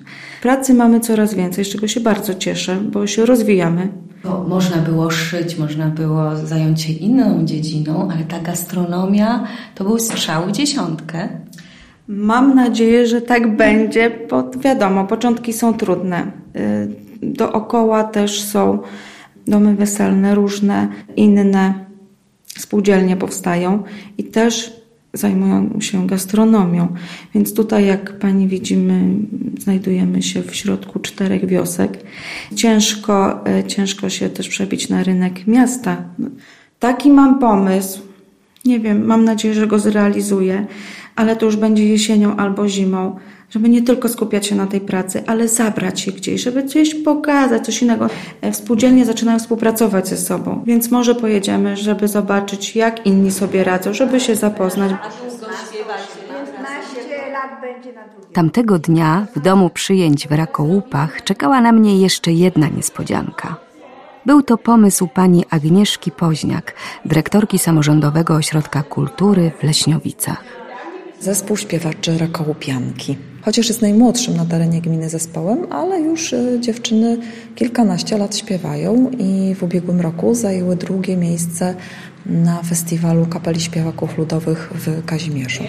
Pracy 0.42 0.74
mamy 0.74 1.00
coraz 1.00 1.34
więcej, 1.34 1.66
z 1.66 1.70
czego 1.70 1.88
się 1.88 2.00
bardzo 2.00 2.34
cieszę, 2.34 2.78
bo 2.92 3.08
się 3.08 3.26
rozwijamy. 3.26 3.88
Bo 4.24 4.44
można 4.44 4.78
było 4.78 5.12
szyć, 5.12 5.58
można 5.58 5.88
było 5.88 6.36
zająć 6.36 6.82
się 6.82 6.94
inną 6.94 7.46
dziedziną, 7.46 8.10
ale 8.12 8.24
ta 8.24 8.40
gastronomia 8.40 9.48
to 9.76 9.84
był 9.84 10.00
strzał 10.00 10.52
dziesiątkę. 10.52 11.30
Mam 12.08 12.56
nadzieję, 12.56 13.08
że 13.08 13.22
tak 13.22 13.58
będzie, 13.58 14.12
bo 14.30 14.50
wiadomo, 14.60 15.08
początki 15.08 15.54
są 15.54 15.74
trudne. 15.74 16.32
Dookoła 17.26 18.04
też 18.04 18.42
są 18.42 18.80
domy 19.48 19.76
weselne, 19.76 20.36
różne 20.36 20.88
inne 21.16 21.86
spółdzielnie 22.58 23.18
powstają 23.18 23.84
i 24.18 24.24
też 24.24 24.74
zajmują 25.14 25.82
się 25.82 26.08
gastronomią. 26.08 26.88
Więc 27.34 27.54
tutaj, 27.54 27.86
jak 27.86 28.20
pani 28.20 28.48
widzimy, 28.48 29.02
znajdujemy 29.60 30.22
się 30.22 30.42
w 30.42 30.56
środku 30.56 31.00
czterech 31.00 31.46
wiosek. 31.46 31.98
Ciężko, 32.56 33.44
y, 33.60 33.64
ciężko 33.64 34.10
się 34.10 34.30
też 34.30 34.50
przebić 34.50 34.90
na 34.90 35.04
rynek 35.04 35.48
miasta. 35.48 36.04
Taki 36.80 37.12
mam 37.12 37.40
pomysł. 37.40 38.02
Nie 38.66 38.80
wiem, 38.80 39.06
mam 39.06 39.24
nadzieję, 39.26 39.54
że 39.54 39.68
go 39.68 39.80
zrealizuję, 39.80 40.66
ale 41.16 41.36
to 41.36 41.46
już 41.46 41.56
będzie 41.56 41.88
jesienią 41.88 42.36
albo 42.36 42.70
zimą, 42.70 43.16
żeby 43.50 43.70
nie 43.70 43.82
tylko 43.82 44.10
skupiać 44.10 44.48
się 44.48 44.56
na 44.56 44.68
tej 44.68 44.82
pracy, 44.82 45.24
ale 45.28 45.48
zabrać 45.48 46.02
się 46.02 46.12
gdzieś, 46.12 46.44
żeby 46.44 46.64
coś 46.64 46.96
pokazać, 46.96 47.66
coś 47.66 47.82
innego. 47.82 48.10
E, 48.42 48.54
Spółdzielnie 48.54 49.06
zaczynają 49.06 49.40
współpracować 49.40 50.08
ze 50.08 50.18
sobą, 50.18 50.64
więc 50.66 50.92
może 50.92 51.16
pojedziemy, 51.16 51.78
żeby 51.78 52.08
zobaczyć, 52.08 52.76
jak 52.76 53.06
inni 53.06 53.32
sobie 53.32 53.64
radzą, 53.64 53.94
żeby 53.94 54.20
się 54.20 54.36
zapoznać. 54.36 54.92
Tamtego 58.34 58.80
dnia 58.80 59.28
w 59.36 59.40
domu 59.40 59.70
przyjęć 59.70 60.28
w 60.28 60.32
Rakołupach 60.32 61.24
czekała 61.24 61.62
na 61.62 61.72
mnie 61.72 62.02
jeszcze 62.02 62.32
jedna 62.32 62.68
niespodzianka. 62.68 63.56
Był 64.26 64.42
to 64.42 64.58
pomysł 64.58 65.08
pani 65.08 65.46
Agnieszki 65.50 66.12
Poźniak, 66.12 66.74
dyrektorki 67.06 67.60
Samorządowego 67.60 68.34
Ośrodka 68.34 68.84
Kultury 68.84 69.52
w 69.60 69.64
Leśniowicach. 69.64 70.44
Zespół 71.20 71.58
śpiewaczy 71.58 72.18
Rakołupianki. 72.18 73.18
Chociaż 73.46 73.68
jest 73.68 73.82
najmłodszym 73.82 74.38
na 74.38 74.46
terenie 74.46 74.82
gminy 74.82 75.10
zespołem, 75.10 75.74
ale 75.74 76.00
już 76.00 76.34
y, 76.34 76.58
dziewczyny 76.60 77.18
kilkanaście 77.56 78.18
lat 78.18 78.38
śpiewają 78.38 79.12
i 79.20 79.56
w 79.56 79.64
ubiegłym 79.64 80.02
roku 80.02 80.36
zajęły 80.36 80.76
drugie 80.76 81.18
miejsce 81.18 81.76
na 82.26 82.64
festiwalu 82.64 83.26
kapeli 83.26 83.62
śpiewaków 83.62 84.18
ludowych 84.18 84.72
w 84.74 85.06
Kazimierzu. 85.06 85.64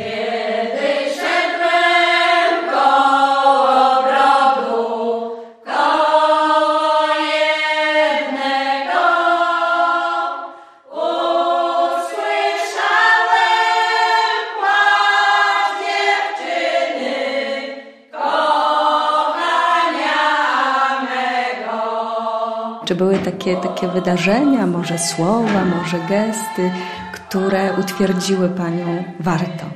Czy 22.87 22.95
były 22.95 23.19
takie, 23.19 23.57
takie 23.57 23.89
wydarzenia, 23.89 24.67
może 24.67 24.99
słowa, 24.99 25.65
może 25.65 25.99
gesty, 25.99 26.71
które 27.13 27.73
utwierdziły 27.81 28.49
Panią 28.49 29.05
warto? 29.21 29.67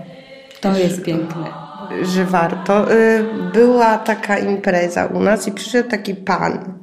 To 0.61 0.76
jest 0.79 1.02
piękne. 1.02 1.45
Że 2.02 2.25
warto. 2.25 2.93
Y, 2.93 3.25
Była 3.52 3.99
taka 3.99 4.38
impreza 4.38 5.07
u 5.07 5.21
nas 5.21 5.49
i 5.49 5.52
przyszedł 5.52 5.90
taki 5.90 6.14
pan 6.14 6.75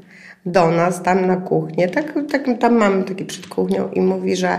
do 0.45 0.71
nas 0.71 1.03
tam 1.03 1.25
na 1.27 1.37
kuchnię. 1.37 1.87
Tak, 1.87 2.13
tak, 2.31 2.43
tam 2.59 2.75
mamy 2.75 3.03
taki 3.03 3.25
przed 3.25 3.47
kuchnią 3.47 3.89
i 3.93 4.01
mówi, 4.01 4.35
że 4.35 4.57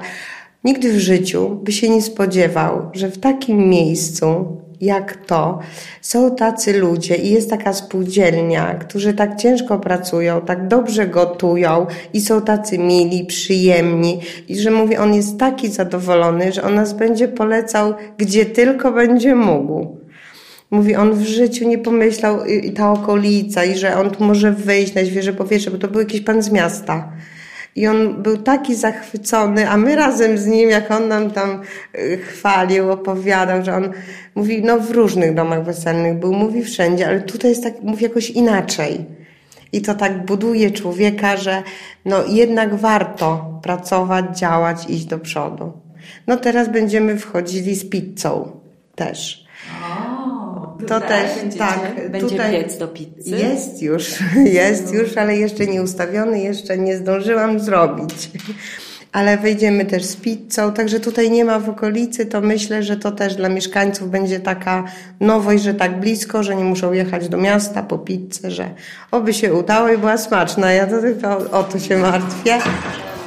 nigdy 0.65 0.93
w 0.93 0.99
życiu 0.99 1.61
by 1.63 1.73
się 1.73 1.89
nie 1.89 2.03
spodziewał, 2.03 2.91
że 2.93 3.11
w 3.11 3.19
takim 3.19 3.69
miejscu 3.69 4.57
jak 4.81 5.27
to 5.27 5.59
są 6.01 6.37
tacy 6.37 6.81
ludzie 6.81 7.17
i 7.17 7.31
jest 7.31 7.51
taka 7.51 7.73
spółdzielnia, 7.73 8.75
którzy 8.75 9.15
tak 9.15 9.37
ciężko 9.37 9.79
pracują, 9.79 10.41
tak 10.41 10.69
dobrze 10.69 11.07
gotują 11.07 11.87
i 12.13 12.21
są 12.21 12.43
tacy 12.43 12.79
mili, 12.79 13.27
przyjemni 13.27 14.21
i 14.49 14.61
że 14.61 14.71
mówi, 14.71 14.97
on 14.97 15.15
jest 15.15 15.39
taki 15.39 15.69
zadowolony, 15.69 16.53
że 16.53 16.63
on 16.63 16.75
nas 16.75 16.93
będzie 16.93 17.29
polecał, 17.29 17.95
gdzie 18.19 18.47
tylko 18.47 18.93
będzie 18.93 19.35
mógł. 19.35 19.99
Mówi, 20.71 20.97
on 20.97 21.15
w 21.15 21.27
życiu 21.27 21.69
nie 21.69 21.79
pomyślał 21.79 22.45
i 22.45 22.67
i 22.67 22.73
ta 22.73 22.93
okolica 22.93 23.65
i 23.65 23.79
że 23.79 23.97
on 23.97 24.11
tu 24.11 24.25
może 24.25 24.53
wyjść 24.53 24.95
na 24.95 25.05
świeże 25.05 25.33
powietrze, 25.33 25.71
bo 25.71 25.79
to 25.79 25.89
był 25.89 26.01
jakiś 26.01 26.21
pan 26.21 26.43
z 26.43 26.51
miasta. 26.51 27.13
I 27.79 27.87
on 27.87 28.23
był 28.23 28.37
taki 28.37 28.75
zachwycony, 28.75 29.71
a 29.71 29.77
my 29.77 29.97
razem 29.97 30.39
z 30.39 30.47
nim, 30.47 30.71
jak 30.71 30.91
on 30.91 31.09
nam 31.09 31.31
tam 31.31 31.63
y, 31.99 32.17
chwalił, 32.17 32.91
opowiadał, 32.91 33.65
że 33.65 33.75
on 33.75 33.93
mówi, 34.35 34.63
no 34.63 34.81
w 34.81 34.91
różnych 34.91 35.35
domach 35.35 35.65
weselnych 35.65 36.19
był, 36.19 36.33
mówi 36.33 36.65
wszędzie, 36.65 37.09
ale 37.09 37.21
tutaj 37.21 37.51
jest 37.51 37.63
tak, 37.63 37.83
mówi 37.83 38.05
jakoś 38.05 38.31
inaczej. 38.31 39.05
I 39.73 39.83
to 39.83 39.95
tak 39.95 40.25
buduje 40.25 40.71
człowieka, 40.71 41.37
że 41.37 41.63
no 42.05 42.25
jednak 42.29 42.75
warto 42.75 43.61
pracować, 43.63 44.39
działać, 44.39 44.91
iść 44.91 45.05
do 45.05 45.19
przodu. 45.19 45.73
No 46.27 46.37
teraz 46.37 46.69
będziemy 46.69 47.19
wchodzili 47.19 47.75
z 47.75 47.91
pizzą 47.91 48.61
też. 48.95 49.47
To 50.87 51.01
też, 51.01 51.31
tak. 51.59 52.11
Będzie 52.11 52.29
tutaj 52.29 52.53
piec 52.53 52.79
do 52.79 52.89
pizzy? 52.89 53.31
Jest 53.31 53.83
już, 53.83 54.15
jest 54.61 54.95
już, 54.95 55.17
ale 55.17 55.37
jeszcze 55.37 55.67
nie 55.67 55.83
ustawiony, 55.83 56.41
jeszcze 56.41 56.79
nie 56.79 56.97
zdążyłam 56.97 57.61
zrobić. 57.61 58.31
Ale 59.13 59.37
wejdziemy 59.39 59.85
też 59.85 60.05
z 60.05 60.17
pizzą, 60.17 60.73
także 60.73 61.01
tutaj 61.01 61.31
nie 61.31 61.45
ma 61.45 61.59
w 61.59 61.69
okolicy, 61.69 62.27
to 62.27 62.41
myślę, 62.41 62.83
że 62.83 62.97
to 62.97 63.13
też 63.13 63.35
dla 63.35 63.49
mieszkańców 63.49 64.11
będzie 64.11 64.41
taka 64.41 64.85
nowość, 65.21 65.63
że 65.63 65.75
tak 65.75 66.01
blisko, 66.01 66.43
że 66.43 66.57
nie 66.57 66.65
muszą 66.65 66.93
jechać 66.93 67.29
do 67.29 67.37
miasta 67.37 67.83
po 67.83 67.99
pizzę, 67.99 68.51
że 68.51 68.71
oby 69.11 69.35
się 69.35 69.55
udało 69.55 69.89
i 69.89 69.99
była 69.99 70.19
smaczna. 70.19 70.73
Ja 70.73 70.87
to 70.87 71.01
tylko 71.01 71.51
o 71.51 71.63
to 71.65 71.79
się 71.79 71.97
martwię. 71.99 72.59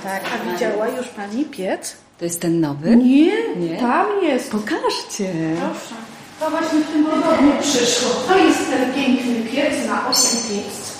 Tak, 0.03 0.21
a 0.33 0.51
widziała 0.53 0.87
już 0.87 1.07
Pani 1.07 1.45
piec? 1.45 1.95
To 2.19 2.25
jest 2.25 2.41
ten 2.41 2.59
nowy? 2.59 2.95
Nie, 2.95 3.55
Nie? 3.55 3.77
tam 3.79 4.07
jest. 4.23 4.51
Pokażcie. 4.51 5.33
Proszę. 5.59 6.10
To 6.41 6.49
właśnie 6.49 6.79
w 6.79 6.91
tym 6.91 7.05
tygodniu 7.05 7.51
przyszło. 7.61 8.09
To 8.27 8.37
jest 8.37 8.69
ten 8.69 8.93
piękny 8.93 9.35
piec 9.35 9.87
na 9.87 10.09
8 10.09 10.39
pizz. 10.49 10.91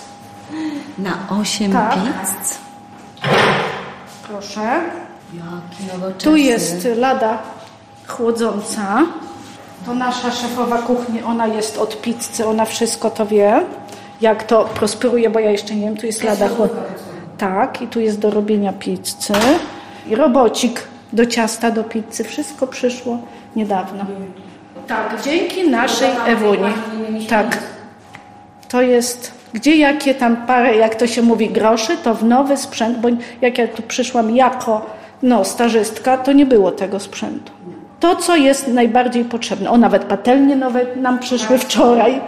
Na 0.98 1.40
osiem 1.42 1.72
Tak. 1.72 1.94
pizz. 1.94 2.58
Proszę. 4.28 4.82
Jaki 5.34 5.94
nowoczesny. 5.94 6.22
Tu 6.24 6.36
jest 6.36 6.88
lada 6.96 7.40
chłodząca. 8.08 9.06
To 9.86 9.94
nasza 9.94 10.32
szefowa 10.32 10.78
kuchni, 10.78 11.24
ona 11.24 11.48
jest 11.48 11.78
od 11.78 12.02
pizzy, 12.02 12.46
ona 12.46 12.66
wszystko 12.66 13.10
to 13.10 13.26
wie, 13.26 13.64
jak 14.22 14.44
to 14.44 14.66
prosperuje, 14.66 15.30
bo 15.30 15.40
ja 15.40 15.52
jeszcze 15.52 15.76
nie 15.76 15.86
wiem, 15.86 15.98
tu 15.98 16.06
jest 16.06 16.24
lada 16.24 16.50
chłodząca. 16.50 17.04
Tak, 17.38 17.82
i 17.82 17.88
tu 17.88 18.00
jest 18.00 18.20
do 18.20 18.30
robienia 18.30 18.74
pizzy. 18.74 19.34
I 20.08 20.16
robocik 20.16 20.82
do 21.14 21.26
ciasta, 21.26 21.72
do 21.72 21.84
pizzy, 21.84 22.24
wszystko 22.24 22.68
przyszło 22.68 23.18
niedawno. 23.56 24.06
Tak, 24.88 25.22
dzięki 25.24 25.70
naszej 25.70 26.10
Ewuni. 26.28 26.74
Tak. 27.30 27.58
To 28.70 28.82
jest, 28.82 29.32
gdzie 29.54 29.76
jakie 29.76 30.16
tam 30.16 30.38
parę, 30.38 30.76
jak 30.76 30.96
to 30.96 31.08
się 31.08 31.22
mówi, 31.22 31.50
groszy, 31.50 31.98
to 31.98 32.16
w 32.16 32.24
nowy 32.24 32.58
sprzęt, 32.58 33.00
bo 33.00 33.10
jak 33.42 33.58
ja 33.58 33.68
tu 33.68 33.82
przyszłam 33.82 34.36
jako 34.36 34.86
no, 35.24 35.46
stażystka, 35.46 36.18
to 36.18 36.32
nie 36.32 36.46
było 36.46 36.72
tego 36.72 37.00
sprzętu. 37.00 37.52
To, 38.00 38.16
co 38.16 38.36
jest 38.36 38.68
najbardziej 38.68 39.26
potrzebne. 39.26 39.70
O, 39.70 39.78
nawet 39.78 40.04
patelnie 40.04 40.56
nowe 40.56 40.86
nam 40.96 41.20
przyszły 41.20 41.58
wczoraj. 41.58 42.22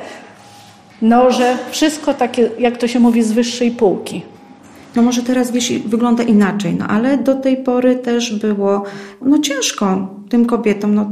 Noże, 1.01 1.57
wszystko 1.71 2.13
takie, 2.13 2.49
jak 2.59 2.77
to 2.77 2.87
się 2.87 2.99
mówi, 2.99 3.23
z 3.23 3.31
wyższej 3.31 3.71
półki. 3.71 4.21
No 4.95 5.01
może 5.01 5.23
teraz 5.23 5.51
wiesz, 5.51 5.73
wygląda 5.85 6.23
inaczej, 6.23 6.75
no 6.79 6.87
ale 6.87 7.17
do 7.17 7.35
tej 7.35 7.57
pory 7.57 7.95
też 7.95 8.35
było 8.39 8.83
no 9.21 9.39
ciężko 9.39 10.07
tym 10.29 10.45
kobietom. 10.45 10.95
No, 10.95 11.09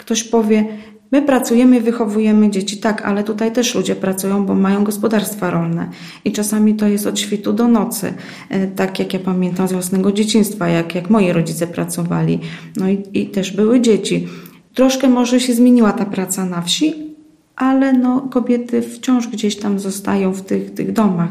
ktoś 0.00 0.24
powie, 0.24 0.64
my 1.12 1.22
pracujemy, 1.22 1.80
wychowujemy 1.80 2.50
dzieci, 2.50 2.78
tak, 2.78 3.02
ale 3.02 3.24
tutaj 3.24 3.52
też 3.52 3.74
ludzie 3.74 3.96
pracują, 3.96 4.46
bo 4.46 4.54
mają 4.54 4.84
gospodarstwa 4.84 5.50
rolne 5.50 5.88
i 6.24 6.32
czasami 6.32 6.74
to 6.74 6.88
jest 6.88 7.06
od 7.06 7.18
świtu 7.20 7.52
do 7.52 7.68
nocy. 7.68 8.14
E, 8.48 8.66
Tak 8.66 8.98
jak 8.98 9.14
ja 9.14 9.20
pamiętam 9.20 9.68
z 9.68 9.72
własnego 9.72 10.12
dzieciństwa, 10.12 10.68
jak, 10.68 10.94
jak 10.94 11.10
moi 11.10 11.32
rodzice 11.32 11.66
pracowali, 11.66 12.40
no 12.76 12.88
i, 12.88 13.02
i 13.14 13.26
też 13.26 13.56
były 13.56 13.80
dzieci. 13.80 14.28
Troszkę 14.74 15.08
może 15.08 15.40
się 15.40 15.54
zmieniła 15.54 15.92
ta 15.92 16.04
praca 16.04 16.44
na 16.44 16.62
wsi, 16.62 16.94
ale 17.56 17.92
no, 17.92 18.20
kobiety 18.20 18.82
wciąż 18.82 19.28
gdzieś 19.28 19.56
tam 19.56 19.78
zostają 19.78 20.32
w 20.32 20.42
tych, 20.42 20.74
tych 20.74 20.92
domach. 20.92 21.30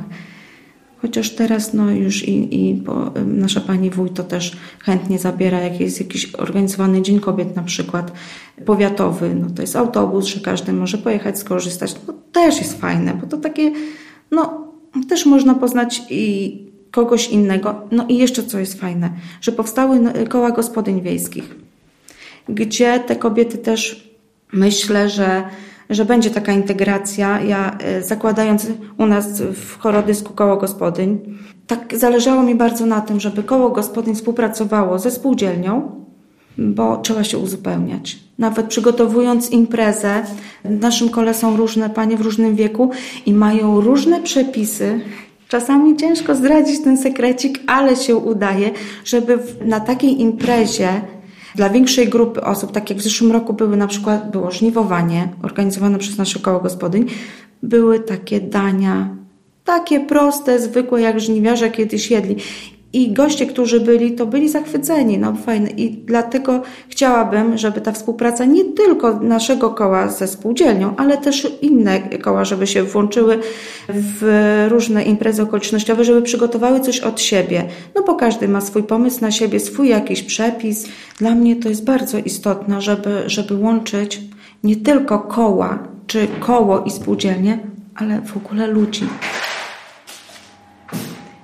Chociaż 1.02 1.30
teraz 1.30 1.74
no 1.74 1.92
już 1.92 2.24
i, 2.24 2.70
i 2.70 2.74
bo, 2.74 3.12
nasza 3.26 3.62
pani 3.62 3.90
wójt 3.90 4.14
to 4.14 4.24
też 4.24 4.58
chętnie 4.80 5.20
zabiera, 5.20 5.62
jak 5.62 5.80
jest 5.80 6.00
jakiś 6.00 6.36
organizowany 6.36 7.02
Dzień 7.02 7.20
Kobiet 7.20 7.56
na 7.56 7.64
przykład 7.64 8.12
powiatowy, 8.66 9.36
no 9.36 9.48
to 9.56 9.62
jest 9.62 9.76
autobus, 9.76 10.26
że 10.26 10.40
każdy 10.40 10.74
może 10.74 10.98
pojechać, 10.98 11.40
skorzystać. 11.40 11.96
No 12.08 12.14
też 12.32 12.58
jest 12.58 12.82
fajne, 12.82 13.14
bo 13.14 13.28
to 13.28 13.38
takie, 13.38 13.72
no 14.32 14.68
też 15.10 15.26
można 15.26 15.56
poznać 15.56 16.02
i 16.10 16.58
kogoś 16.92 17.30
innego. 17.30 17.82
No 17.92 18.06
i 18.08 18.18
jeszcze 18.18 18.44
co 18.44 18.60
jest 18.60 18.80
fajne, 18.80 19.10
że 19.42 19.52
powstały 19.52 20.00
no, 20.00 20.12
koła 20.30 20.52
gospodyń 20.52 21.02
wiejskich, 21.02 21.56
gdzie 22.50 23.00
te 23.00 23.16
kobiety 23.16 23.58
też 23.58 24.10
myślę, 24.54 25.10
że 25.10 25.44
że 25.90 26.06
będzie 26.06 26.30
taka 26.30 26.52
integracja. 26.52 27.42
Ja 27.42 27.78
e, 27.80 28.04
zakładając 28.04 28.68
u 28.98 29.06
nas 29.06 29.42
w 29.42 29.78
Chorodysku 29.80 30.34
koło 30.34 30.58
gospodyń, 30.58 31.38
tak 31.68 31.98
zależało 31.98 32.44
mi 32.44 32.56
bardzo 32.56 32.86
na 32.86 33.02
tym, 33.02 33.20
żeby 33.20 33.44
koło 33.44 33.70
gospodyń 33.70 34.16
współpracowało 34.16 35.00
ze 35.00 35.12
spółdzielnią, 35.12 35.92
bo 36.58 36.98
trzeba 36.98 37.24
się 37.24 37.38
uzupełniać. 37.38 38.20
Nawet 38.38 38.68
przygotowując 38.68 39.52
imprezę, 39.52 40.24
w 40.66 40.82
naszym 40.82 41.10
kole 41.10 41.34
są 41.34 41.58
różne 41.58 41.90
panie 41.90 42.18
w 42.18 42.22
różnym 42.22 42.56
wieku 42.56 42.92
i 43.26 43.34
mają 43.34 43.82
różne 43.82 44.22
przepisy. 44.22 45.00
Czasami 45.48 45.98
ciężko 45.98 46.36
zdradzić 46.36 46.84
ten 46.84 46.98
sekrecik, 46.98 47.60
ale 47.68 47.96
się 47.96 48.16
udaje, 48.16 48.72
żeby 49.06 49.40
na 49.66 49.80
takiej 49.80 50.22
imprezie 50.22 51.02
dla 51.56 51.70
większej 51.70 52.10
grupy 52.10 52.42
osób, 52.42 52.72
tak 52.72 52.90
jak 52.90 53.00
w 53.00 53.02
zeszłym 53.02 53.32
roku 53.32 53.54
były 53.54 53.78
na 53.78 53.88
przykład, 53.88 54.32
było 54.32 54.52
żniwowanie 54.52 55.30
organizowane 55.44 55.98
przez 55.98 56.18
nasze 56.18 56.40
koło 56.40 56.60
gospodyń, 56.60 57.06
były 57.64 58.00
takie 58.00 58.42
dania, 58.42 59.16
takie 59.64 60.00
proste, 60.00 60.60
zwykłe, 60.60 61.02
jak 61.02 61.20
żniwiarze 61.20 61.70
kiedyś 61.70 62.12
jedli. 62.12 62.36
I 62.94 63.12
goście, 63.12 63.46
którzy 63.46 63.80
byli, 63.80 64.12
to 64.12 64.26
byli 64.26 64.50
zachwyceni, 64.50 65.18
no 65.18 65.34
fajne. 65.34 65.70
I 65.70 65.90
dlatego 65.90 66.62
chciałabym, 66.90 67.58
żeby 67.58 67.82
ta 67.82 67.92
współpraca 67.92 68.46
nie 68.46 68.66
tylko 68.66 69.20
naszego 69.20 69.70
koła 69.70 70.08
ze 70.08 70.28
spółdzielnią, 70.28 70.94
ale 70.98 71.18
też 71.18 71.48
inne 71.62 72.00
koła, 72.00 72.46
żeby 72.46 72.68
się 72.68 72.84
włączyły 72.84 73.40
w 73.90 74.66
różne 74.70 75.04
imprezy 75.04 75.42
okolicznościowe, 75.42 76.04
żeby 76.04 76.22
przygotowały 76.22 76.80
coś 76.80 77.00
od 77.00 77.22
siebie. 77.22 77.64
No 77.96 78.04
bo 78.04 78.16
każdy 78.16 78.48
ma 78.48 78.62
swój 78.62 78.84
pomysł 78.84 79.22
na 79.22 79.32
siebie, 79.32 79.60
swój 79.60 79.90
jakiś 79.90 80.24
przepis. 80.24 80.88
Dla 81.18 81.36
mnie 81.36 81.56
to 81.56 81.70
jest 81.70 81.84
bardzo 81.84 82.18
istotne, 82.18 82.82
żeby, 82.82 83.24
żeby 83.26 83.56
łączyć 83.56 84.22
nie 84.64 84.76
tylko 84.76 85.20
koła, 85.20 85.80
czy 86.08 86.28
koło 86.40 86.84
i 86.84 86.92
spółdzielnie, 86.92 87.60
ale 87.96 88.22
w 88.22 88.38
ogóle 88.38 88.68
ludzi. 88.68 89.08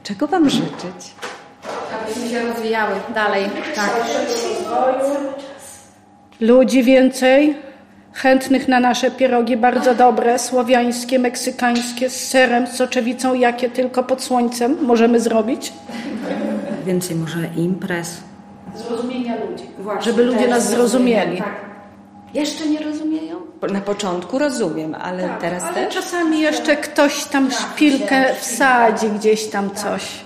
Czego 0.04 0.28
Wam 0.28 0.50
życzyć? 0.50 1.16
Abyśmy 2.06 2.30
się 2.30 2.48
rozwijały 2.48 2.96
dalej. 3.16 3.46
Tak. 3.76 3.90
Ludzi 6.42 6.84
więcej, 6.84 7.58
chętnych 8.14 8.68
na 8.68 8.80
nasze 8.80 9.12
pierogi, 9.12 9.58
bardzo 9.58 9.96
dobre, 9.96 10.40
słowiańskie, 10.40 11.20
meksykańskie, 11.20 12.10
z 12.10 12.28
serem, 12.30 12.68
z 12.68 12.72
soczewicą, 12.72 13.34
jakie 13.34 13.70
tylko 13.70 14.04
pod 14.04 14.22
słońcem 14.24 14.78
możemy 14.82 15.20
zrobić. 15.20 15.74
Więcej 16.86 17.16
może 17.16 17.40
imprez. 17.58 18.18
Zrozumienia 18.76 19.34
ludzi, 19.36 19.64
żeby 20.02 20.24
ludzie 20.24 20.48
nas 20.48 20.70
zrozumieli. 20.70 21.42
Jeszcze 22.34 22.68
nie 22.68 22.80
rozumieją? 22.80 23.36
Na 23.74 23.82
początku 23.82 24.40
rozumiem, 24.40 24.96
ale 24.96 25.30
teraz 25.42 25.64
Ale 25.64 25.74
też? 25.74 25.94
czasami 25.94 26.40
jeszcze 26.40 26.76
ktoś 26.76 27.26
tam 27.26 27.52
szpilkę 27.52 28.26
wsadzi, 28.40 29.10
gdzieś 29.10 29.48
tam 29.48 29.70
coś. 29.76 30.25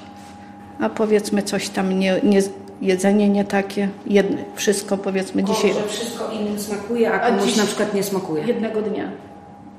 A 0.79 0.89
powiedzmy 0.89 1.43
coś 1.43 1.69
tam 1.69 1.99
nie, 1.99 2.15
nie 2.23 2.41
jedzenie 2.81 3.29
nie 3.29 3.45
takie, 3.45 3.89
jedno, 4.07 4.37
wszystko 4.55 4.97
powiedzmy 4.97 5.43
dzisiaj 5.43 5.73
Że 5.73 5.87
wszystko 5.87 6.31
innym 6.31 6.59
smakuje, 6.59 7.11
a 7.13 7.21
A 7.21 7.29
komuś 7.29 7.43
dziś- 7.43 7.57
na 7.57 7.65
przykład 7.65 7.93
nie 7.93 8.03
smakuje. 8.03 8.43
jednego 8.43 8.81
dnia. 8.81 9.03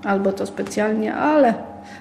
Albo 0.04 0.32
to 0.32 0.46
specjalnie, 0.46 1.14
ale 1.14 1.54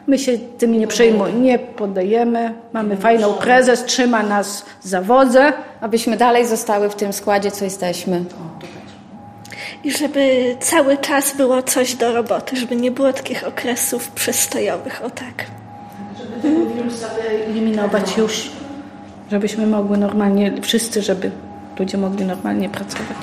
my 0.08 0.20
się 0.20 0.38
tym 0.38 0.72
nie 0.80 0.88
przejmujemy, 0.88 1.40
nie 1.40 1.60
poddajemy. 1.60 2.54
Mamy 2.74 2.98
fajną 2.98 3.34
prezes, 3.34 3.86
trzyma 3.86 4.24
nas 4.24 4.66
za 4.82 5.02
wodze. 5.02 5.54
Abyśmy 5.82 6.18
dalej 6.18 6.48
zostały 6.48 6.90
w 6.90 6.96
tym 6.96 7.14
składzie, 7.14 7.52
co 7.52 7.66
jesteśmy. 7.66 8.24
I 9.84 9.92
żeby 9.92 10.56
cały 10.60 10.98
czas 10.98 11.38
było 11.38 11.62
coś 11.64 11.96
do 11.96 12.14
roboty, 12.14 12.56
żeby 12.58 12.76
nie 12.76 12.92
było 12.92 13.14
takich 13.14 13.48
okresów 13.48 14.08
przestojowych, 14.12 15.02
o 15.06 15.10
tak. 15.10 15.46
Wirusa 16.76 17.08
wyeliminować 17.46 18.18
już, 18.18 18.52
żebyśmy 19.32 19.68
mogły 19.68 19.98
normalnie, 19.98 20.62
wszyscy, 20.62 21.02
żeby 21.02 21.32
ludzie 21.80 21.98
mogli 21.98 22.26
normalnie 22.26 22.70
pracować. 22.70 23.18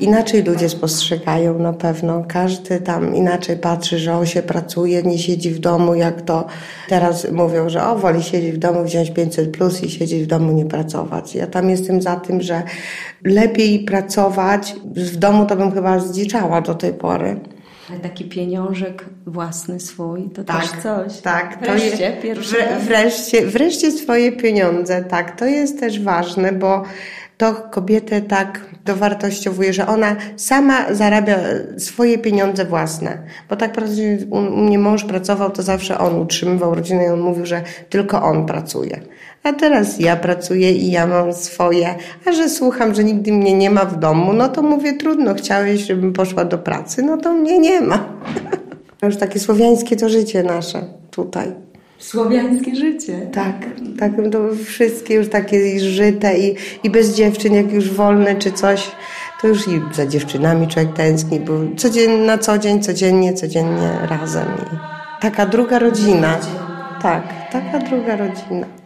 Inaczej 0.00 0.42
ludzie 0.42 0.68
spostrzegają 0.68 1.58
na 1.58 1.72
pewno. 1.72 2.24
Każdy 2.28 2.80
tam 2.80 3.14
inaczej 3.14 3.56
patrzy, 3.56 3.98
że 3.98 4.14
on 4.14 4.26
się 4.26 4.42
pracuje, 4.42 5.02
nie 5.02 5.18
siedzi 5.18 5.50
w 5.50 5.58
domu, 5.58 5.94
jak 5.94 6.22
to 6.22 6.46
teraz 6.88 7.32
mówią, 7.32 7.68
że 7.68 7.84
o, 7.84 7.98
woli 7.98 8.22
siedzieć 8.22 8.52
w 8.52 8.58
domu, 8.58 8.84
wziąć 8.84 9.10
500 9.10 9.50
plus 9.50 9.82
i 9.82 9.90
siedzieć 9.90 10.22
w 10.22 10.26
domu, 10.26 10.52
nie 10.52 10.64
pracować. 10.64 11.34
Ja 11.34 11.46
tam 11.46 11.70
jestem 11.70 12.02
za 12.02 12.16
tym, 12.16 12.40
że 12.40 12.62
lepiej 13.24 13.84
pracować. 13.84 14.74
W 14.84 15.16
domu 15.16 15.46
to 15.46 15.56
bym 15.56 15.72
chyba 15.72 15.98
zdziczała 15.98 16.60
do 16.60 16.74
tej 16.74 16.92
pory. 16.92 17.40
Ale 17.90 17.98
taki 18.00 18.24
pieniążek 18.24 19.04
własny 19.26 19.80
swój, 19.80 20.30
to 20.30 20.44
też 20.44 20.68
coś. 20.82 21.20
Tak, 21.20 21.66
to 21.66 21.72
Wreszcie, 21.72 22.16
jest, 22.24 22.40
wre- 22.40 22.70
raz. 22.70 22.84
wreszcie, 22.84 23.46
wreszcie 23.46 23.90
swoje 23.90 24.32
pieniądze, 24.32 25.04
tak, 25.04 25.36
to 25.38 25.44
jest 25.46 25.80
też 25.80 26.00
ważne, 26.00 26.52
bo 26.52 26.82
to 27.38 27.54
kobietę 27.54 28.20
tak 28.20 28.60
dowartościowuje, 28.84 29.72
że 29.72 29.86
ona 29.86 30.16
sama 30.36 30.94
zarabia 30.94 31.38
swoje 31.78 32.18
pieniądze 32.18 32.64
własne. 32.64 33.18
Bo 33.50 33.56
tak 33.56 33.76
u 34.30 34.40
mnie 34.40 34.78
mąż 34.78 35.04
pracował, 35.04 35.50
to 35.50 35.62
zawsze 35.62 35.98
on 35.98 36.20
utrzymywał 36.20 36.74
rodzinę 36.74 37.04
i 37.04 37.08
on 37.08 37.20
mówił, 37.20 37.46
że 37.46 37.62
tylko 37.88 38.22
on 38.22 38.46
pracuje. 38.46 39.00
A 39.44 39.52
teraz 39.52 40.00
ja 40.00 40.16
pracuję 40.16 40.72
i 40.72 40.90
ja 40.90 41.06
mam 41.06 41.32
swoje, 41.32 41.94
a 42.26 42.32
że 42.32 42.48
słucham, 42.48 42.94
że 42.94 43.04
nigdy 43.04 43.32
mnie 43.32 43.54
nie 43.54 43.70
ma 43.70 43.84
w 43.84 43.98
domu, 43.98 44.32
no 44.32 44.48
to 44.48 44.62
mówię, 44.62 44.92
trudno, 44.92 45.34
chciałeś, 45.34 45.80
żebym 45.80 46.12
poszła 46.12 46.44
do 46.44 46.58
pracy, 46.58 47.02
no 47.02 47.16
to 47.16 47.32
mnie 47.32 47.58
nie 47.58 47.80
ma. 47.80 47.98
To 49.00 49.06
już 49.06 49.16
takie 49.16 49.40
słowiańskie 49.40 49.96
to 49.96 50.08
życie 50.08 50.42
nasze 50.42 50.84
tutaj. 51.10 51.52
Słowiańskie 51.98 52.76
życie. 52.76 53.20
Tak, 53.32 53.56
tak, 53.98 54.12
to 54.32 54.38
wszystkie 54.64 55.14
już 55.14 55.28
takie 55.28 55.80
żyte 55.80 56.38
i, 56.38 56.56
i 56.82 56.90
bez 56.90 57.14
dziewczyn, 57.14 57.54
jak 57.54 57.72
już 57.72 57.90
wolne 57.90 58.34
czy 58.34 58.52
coś, 58.52 58.90
to 59.40 59.48
już 59.48 59.68
i 59.68 59.80
za 59.92 60.06
dziewczynami 60.06 60.68
człowiek 60.68 60.92
tęskni, 60.92 61.40
bo 61.40 61.52
codziennie, 61.76 62.26
na 62.26 62.38
co 62.38 62.58
dzień, 62.58 62.82
codziennie, 62.82 63.34
codziennie 63.34 63.98
razem. 64.10 64.46
I 64.72 64.76
taka 65.22 65.46
druga 65.46 65.78
rodzina. 65.78 66.38
Tak, 67.02 67.22
taka 67.52 67.78
druga 67.78 68.16
rodzina. 68.16 68.81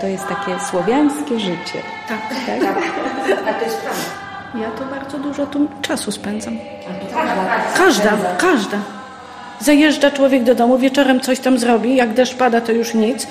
To 0.00 0.06
jest 0.06 0.26
takie 0.28 0.60
słowiańskie 0.70 1.40
życie. 1.40 1.82
Tak, 2.08 2.18
A 3.48 3.54
to 3.54 3.64
jest 3.64 3.76
prawda. 3.76 4.00
Ja 4.54 4.70
to 4.70 4.84
bardzo 4.84 5.18
dużo 5.18 5.46
tu 5.46 5.68
czasu 5.82 6.12
spędzam. 6.12 6.58
Każda, 7.76 8.10
każda. 8.38 8.78
Zajeżdża 9.60 10.10
człowiek 10.10 10.44
do 10.44 10.54
domu, 10.54 10.78
wieczorem 10.78 11.20
coś 11.20 11.40
tam 11.40 11.58
zrobi, 11.58 11.96
jak 11.96 12.14
deszcz 12.14 12.34
pada, 12.34 12.60
to 12.60 12.72
już 12.72 12.94
nic. 12.94 13.26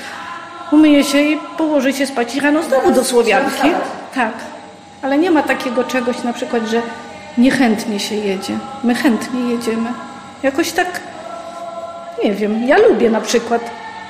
Umyje 0.71 1.03
się 1.03 1.21
i 1.21 1.37
położy 1.57 1.93
się 1.93 2.05
spać 2.07 2.35
i 2.35 2.39
rano 2.39 2.63
znowu 2.63 2.91
do 2.91 3.03
Słowianki. 3.03 3.71
Tak, 4.15 4.33
ale 5.01 5.17
nie 5.17 5.31
ma 5.31 5.43
takiego 5.43 5.83
czegoś 5.83 6.23
na 6.23 6.33
przykład, 6.33 6.67
że 6.67 6.81
niechętnie 7.37 7.99
się 7.99 8.15
jedzie. 8.15 8.57
My 8.83 8.95
chętnie 8.95 9.41
jedziemy. 9.41 9.89
Jakoś 10.43 10.71
tak, 10.71 11.01
nie 12.23 12.33
wiem, 12.33 12.67
ja 12.67 12.77
lubię 12.77 13.09
na 13.09 13.21
przykład 13.21 13.61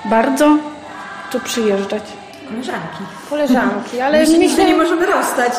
bardzo 0.06 0.58
tu 1.32 1.40
przyjeżdżać. 1.40 2.04
Koleżanki. 2.50 3.04
Koleżanki, 3.30 4.02
ale 4.02 4.20
My 4.20 4.26
się 4.26 4.32
nigdy 4.32 4.48
myślę, 4.48 4.66
nie 4.66 4.78
możemy 4.78 5.06
rozstać. 5.06 5.54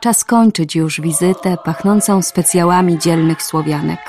Czas 0.00 0.24
kończyć 0.24 0.76
już 0.76 1.00
wizytę 1.00 1.56
pachnącą 1.64 2.22
specjałami 2.22 2.98
dzielnych 2.98 3.42
Słowianek. 3.42 4.00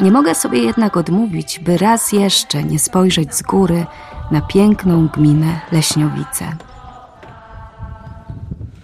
Nie 0.00 0.10
mogę 0.10 0.34
sobie 0.34 0.58
jednak 0.58 0.96
odmówić, 0.96 1.58
by 1.58 1.78
raz 1.78 2.12
jeszcze 2.12 2.64
nie 2.64 2.78
spojrzeć 2.78 3.34
z 3.34 3.42
góry 3.42 3.86
na 4.30 4.40
piękną 4.40 5.08
gminę 5.08 5.60
Leśniowice. 5.72 6.44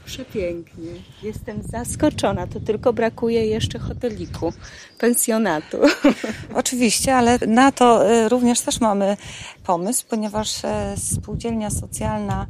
Przepięknie. 0.08 0.90
Jestem 1.22 1.62
zaskoczona. 1.62 2.46
To 2.46 2.60
tylko 2.60 2.92
brakuje 2.92 3.46
jeszcze 3.46 3.78
hoteliku, 3.78 4.52
pensjonatu. 4.98 5.76
Oczywiście, 6.54 7.16
ale 7.16 7.38
na 7.46 7.72
to 7.72 8.10
e, 8.10 8.28
również 8.28 8.60
też 8.60 8.80
mamy 8.80 9.16
pomysł, 9.64 10.04
ponieważ 10.10 10.64
e, 10.64 10.94
spółdzielnia 10.96 11.70
socjalna 11.70 12.46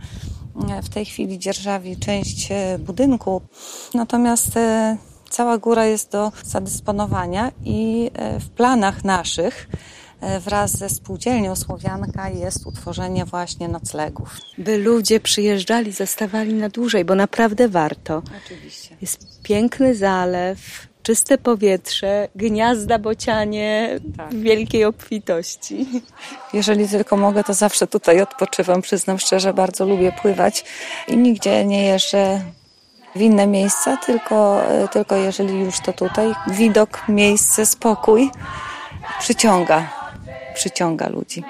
e, 0.71 0.83
w 0.83 0.88
tej 0.88 1.05
chwili 1.05 1.38
dzierżawi 1.38 1.97
część 1.97 2.49
budynku, 2.79 3.42
natomiast 3.94 4.51
cała 5.31 5.59
góra 5.59 5.85
jest 5.87 6.12
do 6.12 6.33
zadysponowania 6.44 7.53
i 7.64 8.11
w 8.40 8.49
planach 8.51 9.05
naszych 9.05 9.68
wraz 10.40 10.76
ze 10.76 10.88
spółdzielnią 10.88 11.57
Słowianka 11.57 12.28
jest 12.28 12.66
utworzenie 12.66 13.24
właśnie 13.24 13.68
noclegów. 13.68 14.37
By 14.59 14.78
ludzie 14.78 15.20
przyjeżdżali, 15.20 15.92
zostawali 15.92 16.54
na 16.54 16.68
dłużej, 16.68 17.04
bo 17.04 17.14
naprawdę 17.14 17.68
warto. 17.68 18.22
Oczywiście. 18.44 18.96
Jest 19.00 19.42
piękny 19.42 19.94
zalew, 19.94 20.59
czyste 21.02 21.38
powietrze, 21.38 22.28
gniazda 22.35 22.98
bocianie 22.98 24.00
w 24.31 24.40
wielkiej 24.40 24.85
obfitości. 24.85 25.87
Jeżeli 26.52 26.88
tylko 26.88 27.16
mogę, 27.16 27.44
to 27.44 27.54
zawsze 27.54 27.87
tutaj 27.87 28.20
odpoczywam. 28.20 28.83
Przyznam 28.83 29.18
szczerze, 29.18 29.54
bardzo 29.54 29.87
lubię 29.87 30.12
pływać 30.22 30.64
i 31.09 31.16
nigdzie 31.16 31.64
nie 31.64 31.85
jeżdżę 31.85 32.40
w 33.16 33.20
inne 33.20 33.46
miejsca, 33.46 33.96
tylko, 33.96 34.62
tylko 34.92 35.16
jeżeli 35.16 35.61
już 35.61 35.81
to 35.81 35.92
tutaj. 35.92 36.33
Widok, 36.50 37.09
miejsce, 37.09 37.66
spokój 37.66 38.31
przyciąga, 39.20 39.98
przyciąga 40.59 41.09
ludzi. 41.09 41.42